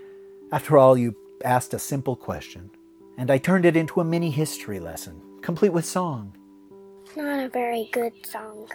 After 0.53 0.79
all, 0.79 0.97
you 0.97 1.15
asked 1.45 1.75
a 1.75 1.79
simple 1.79 2.17
question 2.17 2.71
and 3.19 3.31
I 3.31 3.39
turned 3.39 3.65
it 3.65 3.77
into 3.77 4.01
a 4.01 4.05
mini 4.05 4.31
history 4.31 4.81
lesson, 4.81 5.21
complete 5.43 5.73
with 5.73 5.85
song. 5.85 6.37
Not 7.17 7.45
a 7.45 7.49
very 7.49 7.89
good 7.93 8.13
song. 8.27 8.69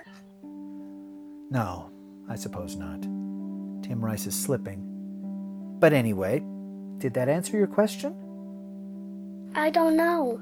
No, 1.52 1.90
I 2.30 2.36
suppose 2.36 2.76
not. 2.76 3.02
Tim 3.84 4.04
Rice 4.04 4.28
is 4.28 4.36
slipping. 4.36 4.86
But 5.80 5.94
anyway, 5.94 6.44
did 7.00 7.14
that 7.16 7.30
answer 7.30 7.58
your 7.58 7.68
question? 7.68 8.16
I 9.56 9.70
don't 9.70 9.98
know. 9.98 10.40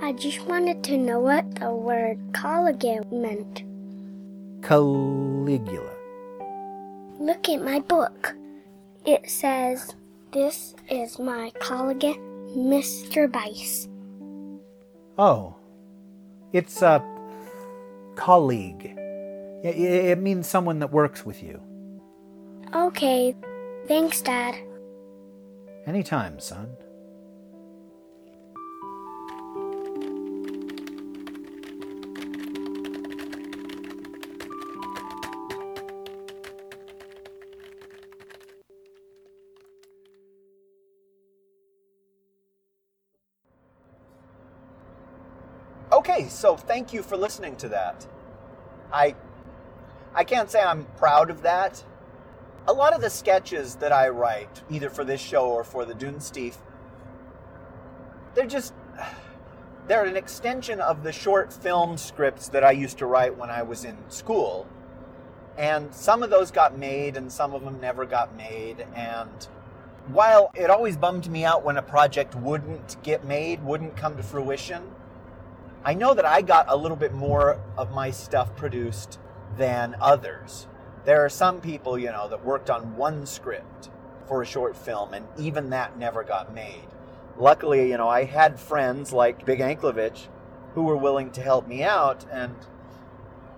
I 0.00 0.12
just 0.12 0.46
wanted 0.46 0.84
to 0.84 0.98
know 0.98 1.20
what 1.20 1.54
the 1.54 1.70
word 1.70 2.18
Caligula 2.34 3.04
meant. 3.10 3.62
Caligula. 4.62 5.90
Look 7.18 7.48
at 7.48 7.62
my 7.62 7.80
book. 7.80 8.34
It 9.06 9.30
says, 9.30 9.94
This 10.32 10.74
is 10.90 11.18
my 11.18 11.52
Caligula 11.60 12.33
Mr. 12.54 13.30
Bice. 13.30 13.88
Oh, 15.18 15.54
it's 16.52 16.82
a 16.82 17.02
colleague. 18.16 18.94
It 19.64 20.18
means 20.18 20.48
someone 20.48 20.78
that 20.80 20.92
works 20.92 21.24
with 21.24 21.42
you. 21.42 21.60
Okay, 22.74 23.34
thanks, 23.86 24.20
Dad. 24.20 24.56
Anytime, 25.86 26.38
son. 26.38 26.76
Okay, 46.14 46.28
so 46.28 46.56
thank 46.56 46.92
you 46.92 47.02
for 47.02 47.16
listening 47.16 47.56
to 47.56 47.68
that. 47.70 48.06
I 48.92 49.16
I 50.14 50.22
can't 50.22 50.48
say 50.48 50.62
I'm 50.62 50.84
proud 50.96 51.28
of 51.28 51.42
that. 51.42 51.82
A 52.68 52.72
lot 52.72 52.94
of 52.94 53.00
the 53.00 53.10
sketches 53.10 53.74
that 53.76 53.90
I 53.90 54.10
write, 54.10 54.62
either 54.70 54.90
for 54.90 55.02
this 55.02 55.20
show 55.20 55.48
or 55.48 55.64
for 55.64 55.84
the 55.84 55.92
Dune 55.92 56.14
Dunesteef, 56.14 56.54
they're 58.36 58.46
just 58.46 58.74
they're 59.88 60.04
an 60.04 60.16
extension 60.16 60.80
of 60.80 61.02
the 61.02 61.10
short 61.10 61.52
film 61.52 61.96
scripts 61.96 62.46
that 62.48 62.62
I 62.62 62.70
used 62.70 62.98
to 62.98 63.06
write 63.06 63.36
when 63.36 63.50
I 63.50 63.64
was 63.64 63.84
in 63.84 63.96
school. 64.08 64.68
And 65.58 65.92
some 65.92 66.22
of 66.22 66.30
those 66.30 66.52
got 66.52 66.78
made 66.78 67.16
and 67.16 67.32
some 67.32 67.54
of 67.54 67.64
them 67.64 67.80
never 67.80 68.06
got 68.06 68.36
made 68.36 68.86
and 68.94 69.48
while 70.06 70.52
it 70.54 70.70
always 70.70 70.96
bummed 70.96 71.28
me 71.28 71.44
out 71.44 71.64
when 71.64 71.76
a 71.76 71.82
project 71.82 72.36
wouldn't 72.36 73.02
get 73.02 73.24
made, 73.24 73.64
wouldn't 73.64 73.96
come 73.96 74.16
to 74.16 74.22
fruition, 74.22 74.82
I 75.86 75.92
know 75.92 76.14
that 76.14 76.24
I 76.24 76.40
got 76.40 76.64
a 76.68 76.76
little 76.76 76.96
bit 76.96 77.12
more 77.12 77.60
of 77.76 77.92
my 77.92 78.10
stuff 78.10 78.56
produced 78.56 79.18
than 79.58 79.94
others. 80.00 80.66
There 81.04 81.22
are 81.22 81.28
some 81.28 81.60
people, 81.60 81.98
you 81.98 82.10
know, 82.10 82.26
that 82.28 82.42
worked 82.42 82.70
on 82.70 82.96
one 82.96 83.26
script 83.26 83.90
for 84.26 84.40
a 84.40 84.46
short 84.46 84.76
film, 84.76 85.12
and 85.12 85.26
even 85.36 85.68
that 85.70 85.98
never 85.98 86.24
got 86.24 86.54
made. 86.54 86.86
Luckily, 87.36 87.90
you 87.90 87.98
know, 87.98 88.08
I 88.08 88.24
had 88.24 88.58
friends 88.58 89.12
like 89.12 89.44
Big 89.44 89.58
Anklevich 89.58 90.28
who 90.74 90.84
were 90.84 90.96
willing 90.96 91.30
to 91.32 91.42
help 91.42 91.68
me 91.68 91.82
out, 91.82 92.24
and 92.32 92.54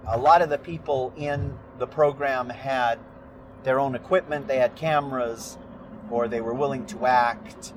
a 0.09 0.19
lot 0.19 0.43
of 0.43 0.49
the 0.49 0.59
people 0.59 1.13
in 1.17 1.57
the 1.79 1.87
program 1.87 2.49
had 2.49 2.99
their 3.63 3.79
own 3.79 3.95
equipment, 3.95 4.49
they 4.49 4.59
had 4.59 4.75
cameras, 4.75 5.59
or 6.11 6.27
they 6.27 6.41
were 6.41 6.55
willing 6.55 6.87
to 6.87 7.07
act, 7.07 7.73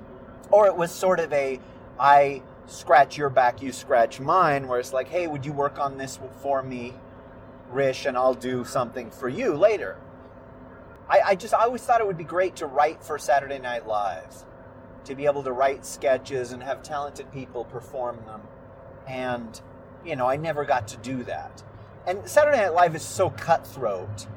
or 0.49 0.65
it 0.65 0.75
was 0.75 0.91
sort 0.91 1.19
of 1.19 1.31
a 1.33 1.59
I 1.99 2.41
scratch 2.69 3.17
your 3.17 3.29
back, 3.29 3.61
you 3.61 3.71
scratch 3.71 4.19
mine, 4.19 4.67
where 4.67 4.79
it's 4.79 4.93
like, 4.93 5.07
hey, 5.07 5.27
would 5.27 5.45
you 5.45 5.53
work 5.53 5.79
on 5.79 5.97
this 5.97 6.19
for 6.41 6.63
me, 6.63 6.93
Rish, 7.69 8.05
and 8.05 8.17
I'll 8.17 8.33
do 8.33 8.63
something 8.63 9.11
for 9.11 9.29
you 9.29 9.55
later. 9.55 9.97
I, 11.09 11.21
I 11.27 11.35
just 11.35 11.53
I 11.53 11.63
always 11.63 11.81
thought 11.81 12.01
it 12.01 12.07
would 12.07 12.17
be 12.17 12.23
great 12.23 12.55
to 12.57 12.67
write 12.67 13.03
for 13.03 13.17
Saturday 13.17 13.59
Night 13.59 13.87
Live, 13.87 14.45
to 15.05 15.15
be 15.15 15.25
able 15.25 15.43
to 15.43 15.51
write 15.51 15.85
sketches 15.85 16.51
and 16.51 16.61
have 16.61 16.83
talented 16.83 17.31
people 17.31 17.65
perform 17.65 18.17
them. 18.25 18.41
And, 19.07 19.59
you 20.05 20.15
know, 20.15 20.27
I 20.27 20.37
never 20.37 20.65
got 20.65 20.87
to 20.89 20.97
do 20.97 21.23
that. 21.23 21.63
And 22.05 22.27
Saturday 22.27 22.57
Night 22.57 22.73
Live 22.73 22.95
is 22.95 23.01
so 23.01 23.31
cutthroat. 23.31 24.27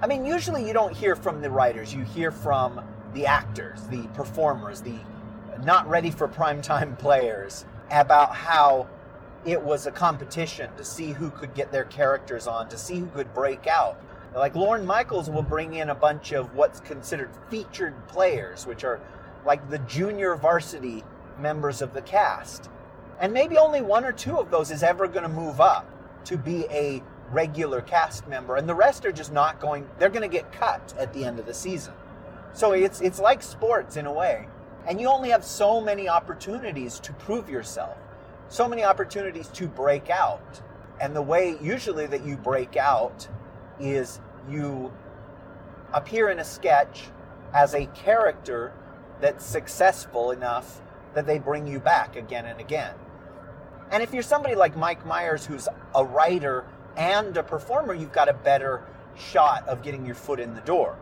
I 0.00 0.06
mean, 0.06 0.24
usually 0.24 0.66
you 0.66 0.72
don't 0.72 0.94
hear 0.94 1.16
from 1.16 1.40
the 1.40 1.50
writers, 1.50 1.92
you 1.94 2.04
hear 2.04 2.30
from 2.30 2.80
the 3.14 3.26
actors, 3.26 3.82
the 3.88 4.02
performers, 4.08 4.82
the 4.82 4.94
not 5.64 5.88
ready 5.88 6.10
for 6.10 6.28
primetime 6.28 6.96
players 7.00 7.64
about 7.90 8.34
how 8.34 8.88
it 9.44 9.62
was 9.62 9.86
a 9.86 9.90
competition 9.90 10.70
to 10.76 10.84
see 10.84 11.12
who 11.12 11.30
could 11.30 11.54
get 11.54 11.72
their 11.72 11.84
characters 11.84 12.46
on, 12.46 12.68
to 12.68 12.76
see 12.76 12.98
who 12.98 13.06
could 13.06 13.32
break 13.34 13.66
out. 13.66 14.00
Like 14.34 14.54
Lorne 14.54 14.84
Michaels 14.84 15.30
will 15.30 15.42
bring 15.42 15.74
in 15.74 15.88
a 15.90 15.94
bunch 15.94 16.32
of 16.32 16.54
what's 16.54 16.80
considered 16.80 17.30
featured 17.48 17.94
players, 18.08 18.66
which 18.66 18.84
are 18.84 19.00
like 19.46 19.70
the 19.70 19.78
junior 19.80 20.36
varsity 20.36 21.02
members 21.38 21.80
of 21.80 21.94
the 21.94 22.02
cast. 22.02 22.68
And 23.20 23.32
maybe 23.32 23.56
only 23.56 23.80
one 23.80 24.04
or 24.04 24.12
two 24.12 24.36
of 24.36 24.50
those 24.50 24.70
is 24.70 24.82
ever 24.82 25.08
going 25.08 25.22
to 25.22 25.28
move 25.28 25.60
up 25.60 25.86
to 26.26 26.36
be 26.36 26.66
a 26.70 27.02
regular 27.30 27.80
cast 27.80 28.26
member, 28.28 28.56
and 28.56 28.68
the 28.68 28.74
rest 28.74 29.04
are 29.04 29.12
just 29.12 29.32
not 29.32 29.60
going, 29.60 29.88
they're 29.98 30.08
going 30.08 30.28
to 30.28 30.28
get 30.28 30.52
cut 30.52 30.94
at 30.98 31.12
the 31.12 31.24
end 31.24 31.38
of 31.38 31.46
the 31.46 31.54
season. 31.54 31.94
So 32.52 32.72
it's, 32.72 33.00
it's 33.00 33.18
like 33.18 33.42
sports 33.42 33.96
in 33.96 34.06
a 34.06 34.12
way. 34.12 34.48
And 34.88 34.98
you 34.98 35.08
only 35.08 35.28
have 35.28 35.44
so 35.44 35.82
many 35.82 36.08
opportunities 36.08 36.98
to 37.00 37.12
prove 37.12 37.50
yourself, 37.50 37.96
so 38.48 38.66
many 38.66 38.84
opportunities 38.84 39.48
to 39.48 39.68
break 39.68 40.08
out. 40.08 40.62
And 40.98 41.14
the 41.14 41.22
way 41.22 41.58
usually 41.60 42.06
that 42.06 42.24
you 42.24 42.38
break 42.38 42.76
out 42.76 43.28
is 43.78 44.18
you 44.50 44.90
appear 45.92 46.30
in 46.30 46.38
a 46.38 46.44
sketch 46.44 47.04
as 47.52 47.74
a 47.74 47.84
character 47.86 48.72
that's 49.20 49.44
successful 49.44 50.30
enough 50.30 50.80
that 51.14 51.26
they 51.26 51.38
bring 51.38 51.66
you 51.66 51.80
back 51.80 52.16
again 52.16 52.46
and 52.46 52.58
again. 52.58 52.94
And 53.90 54.02
if 54.02 54.14
you're 54.14 54.22
somebody 54.22 54.54
like 54.54 54.76
Mike 54.76 55.04
Myers, 55.04 55.44
who's 55.44 55.68
a 55.94 56.04
writer 56.04 56.64
and 56.96 57.36
a 57.36 57.42
performer, 57.42 57.94
you've 57.94 58.12
got 58.12 58.28
a 58.28 58.34
better 58.34 58.82
shot 59.16 59.68
of 59.68 59.82
getting 59.82 60.06
your 60.06 60.14
foot 60.14 60.40
in 60.40 60.54
the 60.54 60.60
door. 60.62 60.96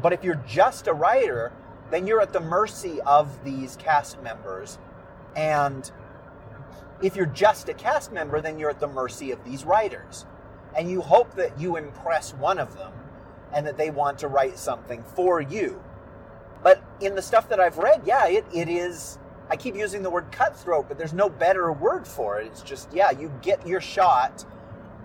But 0.00 0.12
if 0.12 0.22
you're 0.22 0.42
just 0.46 0.86
a 0.86 0.92
writer, 0.92 1.52
then 1.90 2.06
you're 2.06 2.20
at 2.20 2.32
the 2.32 2.40
mercy 2.40 3.00
of 3.02 3.44
these 3.44 3.76
cast 3.76 4.20
members. 4.22 4.78
And 5.34 5.90
if 7.02 7.14
you're 7.16 7.26
just 7.26 7.68
a 7.68 7.74
cast 7.74 8.12
member, 8.12 8.40
then 8.40 8.58
you're 8.58 8.70
at 8.70 8.80
the 8.80 8.88
mercy 8.88 9.30
of 9.30 9.44
these 9.44 9.64
writers. 9.64 10.26
And 10.76 10.90
you 10.90 11.00
hope 11.00 11.34
that 11.36 11.58
you 11.60 11.76
impress 11.76 12.34
one 12.34 12.58
of 12.58 12.76
them 12.76 12.92
and 13.52 13.66
that 13.66 13.76
they 13.76 13.90
want 13.90 14.18
to 14.18 14.28
write 14.28 14.58
something 14.58 15.02
for 15.14 15.40
you. 15.40 15.82
But 16.62 16.82
in 17.00 17.14
the 17.14 17.22
stuff 17.22 17.48
that 17.50 17.60
I've 17.60 17.78
read, 17.78 18.02
yeah, 18.04 18.26
it, 18.26 18.44
it 18.52 18.68
is. 18.68 19.18
I 19.48 19.56
keep 19.56 19.76
using 19.76 20.02
the 20.02 20.10
word 20.10 20.32
cutthroat, 20.32 20.88
but 20.88 20.98
there's 20.98 21.12
no 21.12 21.28
better 21.28 21.70
word 21.72 22.06
for 22.06 22.40
it. 22.40 22.48
It's 22.48 22.62
just, 22.62 22.92
yeah, 22.92 23.12
you 23.12 23.32
get 23.42 23.64
your 23.66 23.80
shot. 23.80 24.44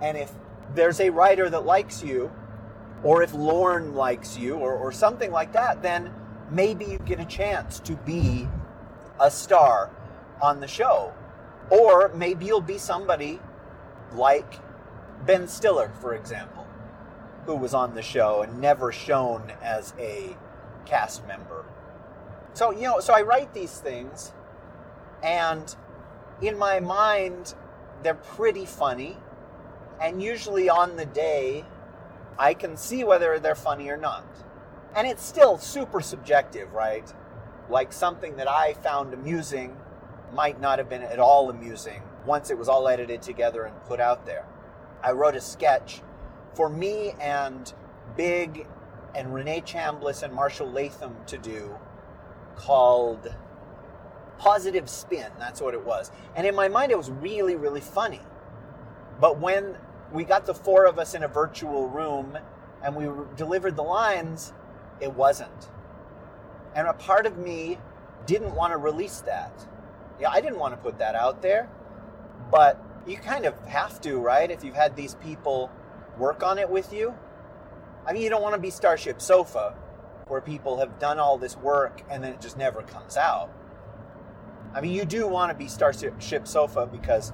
And 0.02 0.18
if 0.18 0.32
there's 0.74 1.00
a 1.00 1.12
writer 1.12 1.50
that 1.50 1.66
likes 1.66 2.04
you, 2.04 2.32
or 3.04 3.22
if 3.22 3.34
Lorne 3.34 3.94
likes 3.94 4.38
you, 4.38 4.56
or, 4.56 4.74
or 4.74 4.92
something 4.92 5.32
like 5.32 5.54
that, 5.54 5.84
then 5.84 6.12
maybe 6.52 6.86
you 6.86 7.00
get 7.00 7.20
a 7.20 7.26
chance 7.26 7.80
to 7.80 7.96
be 7.96 8.48
a 9.20 9.32
star 9.32 9.90
on 10.42 10.60
the 10.60 10.68
show. 10.68 11.14
Or 11.70 12.12
maybe 12.14 12.46
you'll 12.46 12.62
be 12.62 12.78
somebody 12.78 13.40
like 14.14 14.60
Ben 15.26 15.48
Stiller, 15.48 15.92
for 16.02 16.14
example, 16.14 16.68
who 17.46 17.56
was 17.56 17.74
on 17.74 17.94
the 17.96 18.02
show 18.02 18.42
and 18.42 18.60
never 18.60 18.92
shown 18.92 19.54
as 19.62 19.94
a 19.98 20.36
cast 20.86 21.26
member. 21.28 21.66
So, 22.54 22.72
you 22.72 22.82
know, 22.82 23.00
so 23.00 23.14
I 23.14 23.22
write 23.22 23.54
these 23.54 23.80
things, 23.80 24.34
and 25.24 25.74
in 26.42 26.58
my 26.58 26.82
mind, 26.82 27.56
they're 28.04 28.16
pretty 28.16 28.66
funny. 28.66 29.18
And 30.02 30.22
usually 30.22 30.70
on 30.70 30.98
the 30.98 31.06
day, 31.06 31.64
I 32.38 32.54
can 32.54 32.76
see 32.76 33.06
whether 33.06 33.40
they're 33.40 33.56
funny 33.56 33.90
or 33.90 33.98
not. 33.98 34.26
And 34.96 35.08
it's 35.08 35.24
still 35.24 35.58
super 35.58 36.02
subjective, 36.02 36.74
right? 36.74 37.12
Like 37.70 37.94
something 37.94 38.36
that 38.36 38.50
I 38.50 38.74
found 38.74 39.14
amusing 39.14 39.78
might 40.34 40.60
not 40.60 40.80
have 40.80 40.90
been 40.90 41.04
at 41.04 41.20
all 41.20 41.50
amusing 41.50 42.02
once 42.26 42.50
it 42.50 42.58
was 42.58 42.70
all 42.70 42.88
edited 42.88 43.22
together 43.22 43.64
and 43.64 43.76
put 43.86 44.00
out 44.00 44.26
there. 44.26 44.46
I 45.04 45.12
wrote 45.12 45.36
a 45.36 45.42
sketch 45.42 46.02
for 46.54 46.70
me 46.70 47.14
and 47.20 47.74
Big 48.16 48.68
and 49.16 49.34
Renee 49.34 49.62
Chambliss 49.62 50.24
and 50.24 50.34
Marshall 50.34 50.70
Latham 50.70 51.16
to 51.28 51.38
do 51.38 51.76
called 52.56 53.34
Positive 54.38 54.90
Spin. 54.90 55.32
That's 55.40 55.62
what 55.62 55.74
it 55.74 55.86
was. 55.86 56.12
And 56.36 56.46
in 56.46 56.56
my 56.56 56.68
mind, 56.68 56.92
it 56.92 56.98
was 56.98 57.10
really, 57.10 57.56
really 57.56 57.82
funny. 57.82 58.22
But 59.20 59.40
when 59.40 59.78
we 60.12 60.24
got 60.24 60.46
the 60.46 60.54
four 60.54 60.86
of 60.86 61.00
us 61.00 61.14
in 61.14 61.24
a 61.24 61.28
virtual 61.28 61.88
room 61.88 62.38
and 62.84 62.96
we 62.96 63.08
delivered 63.36 63.76
the 63.76 63.84
lines, 63.84 64.54
it 65.02 65.14
wasn't. 65.14 65.70
And 66.76 66.88
a 66.88 66.94
part 66.94 67.26
of 67.26 67.38
me 67.38 67.78
didn't 68.26 68.56
want 68.56 68.72
to 68.72 68.78
release 68.78 69.20
that. 69.22 69.68
Yeah, 70.20 70.30
I 70.30 70.40
didn't 70.40 70.60
want 70.60 70.74
to 70.74 70.78
put 70.78 71.00
that 71.00 71.16
out 71.16 71.42
there, 71.42 71.68
but 72.52 72.82
you 73.08 73.18
kind 73.18 73.46
of 73.46 73.60
have 73.66 74.00
to, 74.02 74.18
right? 74.18 74.50
If 74.50 74.64
you've 74.64 74.76
had 74.76 74.96
these 74.96 75.16
people 75.16 75.72
work 76.18 76.44
on 76.44 76.60
it 76.60 76.70
with 76.70 76.94
you. 76.94 77.14
I 78.06 78.14
mean, 78.14 78.22
you 78.22 78.30
don't 78.30 78.42
want 78.42 78.56
to 78.56 78.62
be 78.62 78.70
Starship 78.70 79.22
Sofa, 79.22 79.76
where 80.28 80.42
people 80.42 80.80
have 80.80 81.00
done 81.00 81.20
all 81.20 81.38
this 81.38 81.58
work 81.58 82.02
and 82.10 82.24
then 82.24 82.34
it 82.34 82.42
just 82.42 82.58
never 82.58 82.82
comes 82.82 83.18
out. 83.18 83.52
I 84.74 84.82
mean, 84.82 84.92
you 84.92 85.06
do 85.06 85.28
want 85.28 85.52
to 85.52 85.58
be 85.58 85.68
Starship 85.68 86.48
Sofa 86.48 86.86
because 86.86 87.34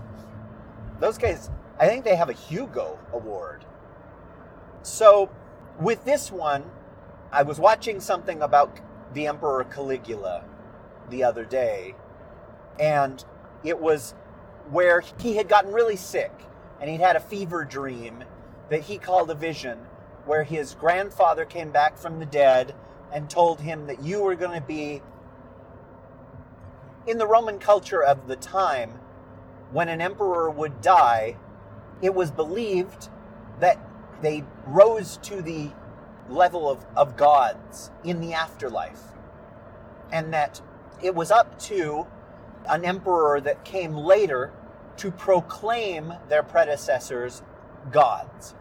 those 1.00 1.18
guys, 1.18 1.52
I 1.80 1.88
think 1.88 2.04
they 2.04 2.16
have 2.16 2.30
a 2.30 2.34
Hugo 2.34 2.98
Award. 3.14 3.66
So, 4.82 5.30
with 5.80 6.04
this 6.06 6.32
one, 6.32 6.64
I 7.32 7.44
was 7.44 7.60
watching 7.60 8.00
something 8.00 8.42
about 8.42 8.80
the 9.14 9.28
Emperor 9.28 9.64
Caligula 9.66 10.44
the 11.10 11.24
other 11.24 11.46
day, 11.46 11.96
and 12.80 13.24
it 13.64 13.80
was 13.80 14.14
where 14.72 15.02
he 15.20 15.38
had 15.38 15.48
gotten 15.48 15.72
really 15.72 15.96
sick 15.96 16.32
and 16.80 16.90
he'd 16.90 17.02
had 17.02 17.16
a 17.16 17.20
fever 17.20 17.64
dream 17.64 18.24
that 18.70 18.82
he 18.82 18.98
called 18.98 19.30
a 19.30 19.36
vision 19.36 19.78
where 20.26 20.44
his 20.44 20.76
grandfather 20.76 21.46
came 21.46 21.72
back 21.72 21.98
from 21.98 22.20
the 22.20 22.26
dead 22.26 22.76
and 23.14 23.30
told 23.30 23.62
him 23.62 23.88
that 23.88 24.02
you 24.04 24.22
were 24.22 24.36
going 24.36 24.60
to 24.60 24.66
be 24.66 25.02
in 27.08 27.18
the 27.18 27.26
Roman 27.26 27.60
culture 27.60 28.04
of 28.04 28.28
the 28.28 28.36
time 28.36 29.00
when 29.72 29.88
an 29.88 30.02
emperor 30.02 30.50
would 30.50 30.82
die 30.82 31.38
it 32.02 32.14
was 32.14 32.30
believed 32.30 33.10
that 33.60 33.80
they 34.22 34.44
rose 34.66 35.18
to 35.24 35.42
the 35.42 35.72
level 36.30 36.70
of, 36.70 36.86
of 36.96 37.16
gods 37.16 37.92
in 38.04 38.20
the 38.20 38.34
afterlife 38.34 39.02
and 40.12 40.34
that 40.34 40.62
it 41.02 41.14
was 41.16 41.32
up 41.32 41.60
to 41.60 42.06
an 42.68 42.84
emperor 42.84 43.40
that 43.42 43.64
came 43.64 43.96
later 43.96 44.52
to 44.98 45.12
proclaim 45.12 46.14
their 46.28 46.44
predecessors 46.44 47.42
gods. 47.92 48.56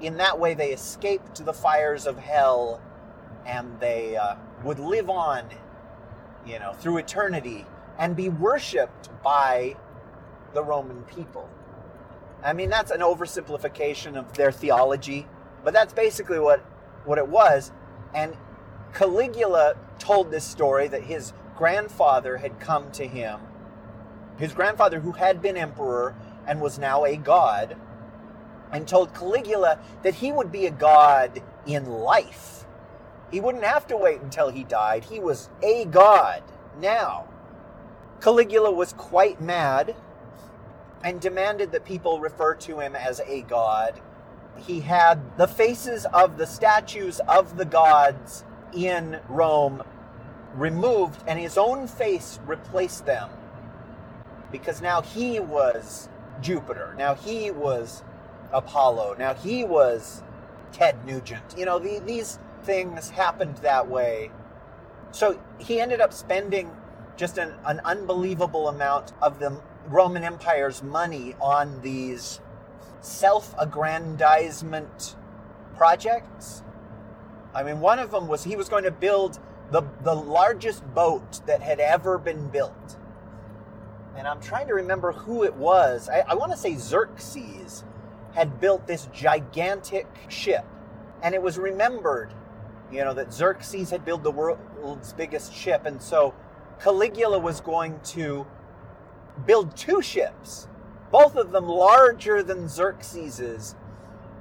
In 0.00 0.16
that 0.18 0.38
way, 0.38 0.54
they 0.54 0.72
escaped 0.72 1.44
the 1.44 1.52
fires 1.52 2.06
of 2.06 2.18
hell 2.18 2.80
and 3.46 3.78
they 3.80 4.16
uh, 4.16 4.36
would 4.64 4.78
live 4.78 5.10
on, 5.10 5.46
you 6.46 6.58
know, 6.58 6.72
through 6.72 6.98
eternity 6.98 7.66
and 7.98 8.14
be 8.16 8.28
worshipped 8.28 9.10
by 9.22 9.76
the 10.54 10.62
Roman 10.62 11.02
people. 11.04 11.48
I 12.42 12.52
mean, 12.52 12.70
that's 12.70 12.90
an 12.90 13.00
oversimplification 13.00 14.16
of 14.16 14.32
their 14.34 14.52
theology, 14.52 15.26
but 15.64 15.72
that's 15.72 15.92
basically 15.92 16.38
what, 16.38 16.60
what 17.04 17.18
it 17.18 17.28
was. 17.28 17.72
And 18.14 18.36
Caligula 18.92 19.74
told 19.98 20.30
this 20.30 20.44
story 20.44 20.88
that 20.88 21.04
his 21.04 21.32
grandfather 21.56 22.38
had 22.38 22.58
come 22.58 22.90
to 22.92 23.06
him, 23.06 23.40
his 24.38 24.52
grandfather 24.52 25.00
who 25.00 25.12
had 25.12 25.42
been 25.42 25.56
emperor 25.56 26.14
and 26.46 26.60
was 26.60 26.78
now 26.78 27.04
a 27.04 27.16
god, 27.16 27.76
and 28.72 28.86
told 28.86 29.14
Caligula 29.14 29.78
that 30.02 30.14
he 30.14 30.32
would 30.32 30.50
be 30.50 30.66
a 30.66 30.70
god 30.70 31.42
in 31.66 31.86
life. 31.86 32.64
He 33.30 33.40
wouldn't 33.40 33.64
have 33.64 33.86
to 33.88 33.96
wait 33.96 34.20
until 34.20 34.50
he 34.50 34.64
died. 34.64 35.04
He 35.04 35.20
was 35.20 35.48
a 35.62 35.84
god 35.84 36.42
now. 36.80 37.28
Caligula 38.20 38.70
was 38.70 38.92
quite 38.92 39.40
mad 39.40 39.94
and 41.02 41.20
demanded 41.20 41.72
that 41.72 41.84
people 41.84 42.20
refer 42.20 42.54
to 42.54 42.80
him 42.80 42.94
as 42.94 43.20
a 43.26 43.42
god. 43.42 44.00
He 44.56 44.80
had 44.80 45.36
the 45.36 45.48
faces 45.48 46.06
of 46.12 46.36
the 46.36 46.46
statues 46.46 47.20
of 47.28 47.56
the 47.56 47.64
gods 47.64 48.44
in 48.72 49.20
Rome 49.28 49.82
removed 50.54 51.22
and 51.26 51.38
his 51.38 51.56
own 51.56 51.86
face 51.86 52.38
replaced 52.46 53.06
them 53.06 53.30
because 54.50 54.82
now 54.82 55.00
he 55.00 55.40
was 55.40 56.08
Jupiter. 56.40 56.94
Now 56.98 57.14
he 57.14 57.50
was 57.50 58.02
Apollo. 58.52 59.16
Now 59.18 59.34
he 59.34 59.64
was 59.64 60.22
Ted 60.72 61.04
Nugent. 61.04 61.54
You 61.56 61.64
know, 61.66 61.78
the, 61.78 62.00
these 62.04 62.38
things 62.62 63.10
happened 63.10 63.56
that 63.58 63.88
way. 63.88 64.30
So 65.12 65.40
he 65.58 65.80
ended 65.80 66.00
up 66.00 66.12
spending 66.12 66.70
just 67.16 67.38
an, 67.38 67.54
an 67.66 67.80
unbelievable 67.84 68.68
amount 68.68 69.12
of 69.20 69.38
the 69.38 69.60
Roman 69.88 70.24
Empire's 70.24 70.82
money 70.82 71.34
on 71.40 71.80
these 71.82 72.40
self 73.00 73.54
aggrandizement 73.58 75.16
projects. 75.76 76.62
I 77.54 77.62
mean, 77.62 77.80
one 77.80 77.98
of 77.98 78.10
them 78.10 78.28
was 78.28 78.44
he 78.44 78.56
was 78.56 78.68
going 78.68 78.84
to 78.84 78.90
build 78.90 79.38
the, 79.70 79.82
the 80.02 80.14
largest 80.14 80.84
boat 80.94 81.44
that 81.46 81.62
had 81.62 81.80
ever 81.80 82.18
been 82.18 82.48
built. 82.48 82.96
And 84.16 84.26
I'm 84.26 84.40
trying 84.40 84.66
to 84.68 84.74
remember 84.74 85.12
who 85.12 85.44
it 85.44 85.54
was. 85.54 86.08
I, 86.08 86.20
I 86.20 86.34
want 86.34 86.52
to 86.52 86.58
say 86.58 86.76
Xerxes 86.76 87.84
had 88.34 88.60
built 88.60 88.86
this 88.86 89.08
gigantic 89.12 90.06
ship. 90.28 90.64
And 91.22 91.34
it 91.34 91.42
was 91.42 91.58
remembered, 91.58 92.32
you 92.90 93.04
know, 93.04 93.14
that 93.14 93.32
Xerxes 93.32 93.90
had 93.90 94.04
built 94.04 94.22
the 94.22 94.30
world's 94.30 95.12
biggest 95.12 95.54
ship. 95.54 95.86
And 95.86 96.00
so 96.00 96.34
Caligula 96.80 97.38
was 97.38 97.60
going 97.60 98.00
to 98.04 98.46
build 99.46 99.76
two 99.76 100.02
ships, 100.02 100.68
both 101.10 101.36
of 101.36 101.52
them 101.52 101.66
larger 101.66 102.42
than 102.42 102.68
Xerxes's. 102.68 103.74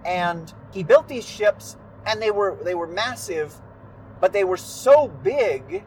And 0.06 0.54
he 0.72 0.84
built 0.84 1.08
these 1.08 1.28
ships 1.28 1.78
and 2.06 2.22
they 2.22 2.32
were 2.32 2.58
they 2.64 2.76
were 2.76 2.88
massive, 2.88 3.54
but 4.20 4.34
they 4.34 4.44
were 4.44 4.58
so 4.58 5.08
big 5.08 5.84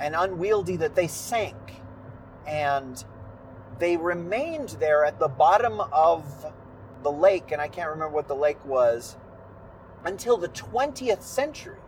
and 0.00 0.14
unwieldy 0.14 0.76
that 0.76 0.94
they 0.94 1.06
sank. 1.06 1.56
And 2.46 3.02
they 3.78 3.96
remained 3.96 4.70
there 4.80 5.04
at 5.04 5.18
the 5.18 5.28
bottom 5.28 5.80
of 5.92 6.52
the 7.02 7.10
lake, 7.12 7.52
and 7.52 7.60
I 7.60 7.68
can't 7.68 7.90
remember 7.90 8.14
what 8.14 8.28
the 8.28 8.34
lake 8.34 8.64
was, 8.64 9.16
until 10.04 10.36
the 10.36 10.48
20th 10.48 11.22
century. 11.22 11.78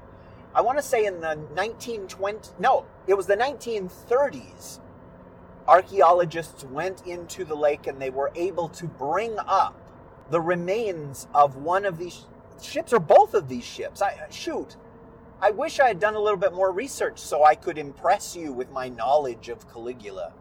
I 0.54 0.62
want 0.62 0.78
to 0.78 0.82
say 0.82 1.04
in 1.04 1.20
the 1.20 1.36
1920, 1.54 2.52
no, 2.58 2.86
it 3.06 3.14
was 3.14 3.26
the 3.26 3.36
1930s. 3.36 4.80
Archaeologists 5.68 6.64
went 6.64 7.06
into 7.06 7.44
the 7.44 7.54
lake 7.54 7.86
and 7.86 8.00
they 8.00 8.10
were 8.10 8.30
able 8.36 8.68
to 8.68 8.86
bring 8.86 9.36
up 9.38 9.80
the 10.30 10.40
remains 10.40 11.26
of 11.34 11.56
one 11.56 11.84
of 11.84 11.98
these 11.98 12.26
ships 12.62 12.92
or 12.92 13.00
both 13.00 13.34
of 13.34 13.48
these 13.48 13.64
ships. 13.64 14.00
I 14.00 14.16
shoot. 14.30 14.76
I 15.40 15.50
wish 15.50 15.80
I 15.80 15.88
had 15.88 16.00
done 16.00 16.14
a 16.14 16.20
little 16.20 16.38
bit 16.38 16.54
more 16.54 16.72
research 16.72 17.18
so 17.18 17.44
I 17.44 17.54
could 17.54 17.78
impress 17.78 18.36
you 18.36 18.52
with 18.52 18.70
my 18.70 18.88
knowledge 18.88 19.48
of 19.48 19.70
Caligula. 19.70 20.32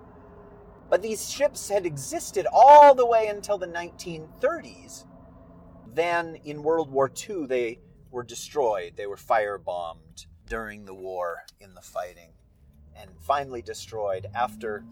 But 0.89 1.01
these 1.01 1.29
ships 1.29 1.69
had 1.69 1.85
existed 1.85 2.47
all 2.51 2.93
the 2.93 3.05
way 3.05 3.27
until 3.27 3.57
the 3.57 3.67
1930s. 3.67 5.05
Then 5.93 6.35
in 6.43 6.61
World 6.61 6.91
War 6.91 7.11
II, 7.29 7.47
they 7.47 7.79
were 8.11 8.23
destroyed. 8.23 8.93
They 8.95 9.07
were 9.07 9.17
firebombed 9.17 10.27
during 10.47 10.85
the 10.85 10.93
war 10.93 11.43
in 11.59 11.73
the 11.73 11.81
fighting 11.81 12.33
and 12.95 13.09
finally 13.19 13.61
destroyed 13.61 14.27
after, 14.33 14.85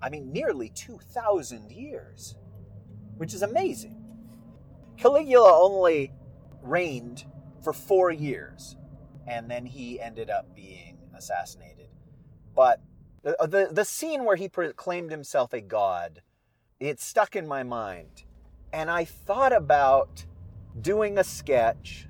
I 0.00 0.08
mean, 0.10 0.32
nearly 0.32 0.68
2,000 0.70 1.70
years, 1.70 2.36
which 3.16 3.34
is 3.34 3.42
amazing. 3.42 3.96
Caligula 4.96 5.52
only 5.52 6.12
reigned 6.62 7.24
for 7.62 7.72
four 7.72 8.10
years 8.10 8.76
and 9.28 9.50
then 9.50 9.66
he 9.66 10.00
ended 10.00 10.30
up 10.30 10.54
being 10.54 10.98
assassinated. 11.14 11.88
But 12.54 12.80
the, 13.22 13.40
uh, 13.40 13.46
the, 13.46 13.68
the 13.70 13.84
scene 13.84 14.24
where 14.24 14.36
he 14.36 14.48
proclaimed 14.48 15.10
himself 15.10 15.52
a 15.52 15.60
god, 15.60 16.22
it 16.80 17.00
stuck 17.00 17.36
in 17.36 17.46
my 17.46 17.62
mind. 17.62 18.24
And 18.72 18.90
I 18.90 19.04
thought 19.04 19.52
about 19.52 20.24
doing 20.80 21.18
a 21.18 21.24
sketch 21.24 22.08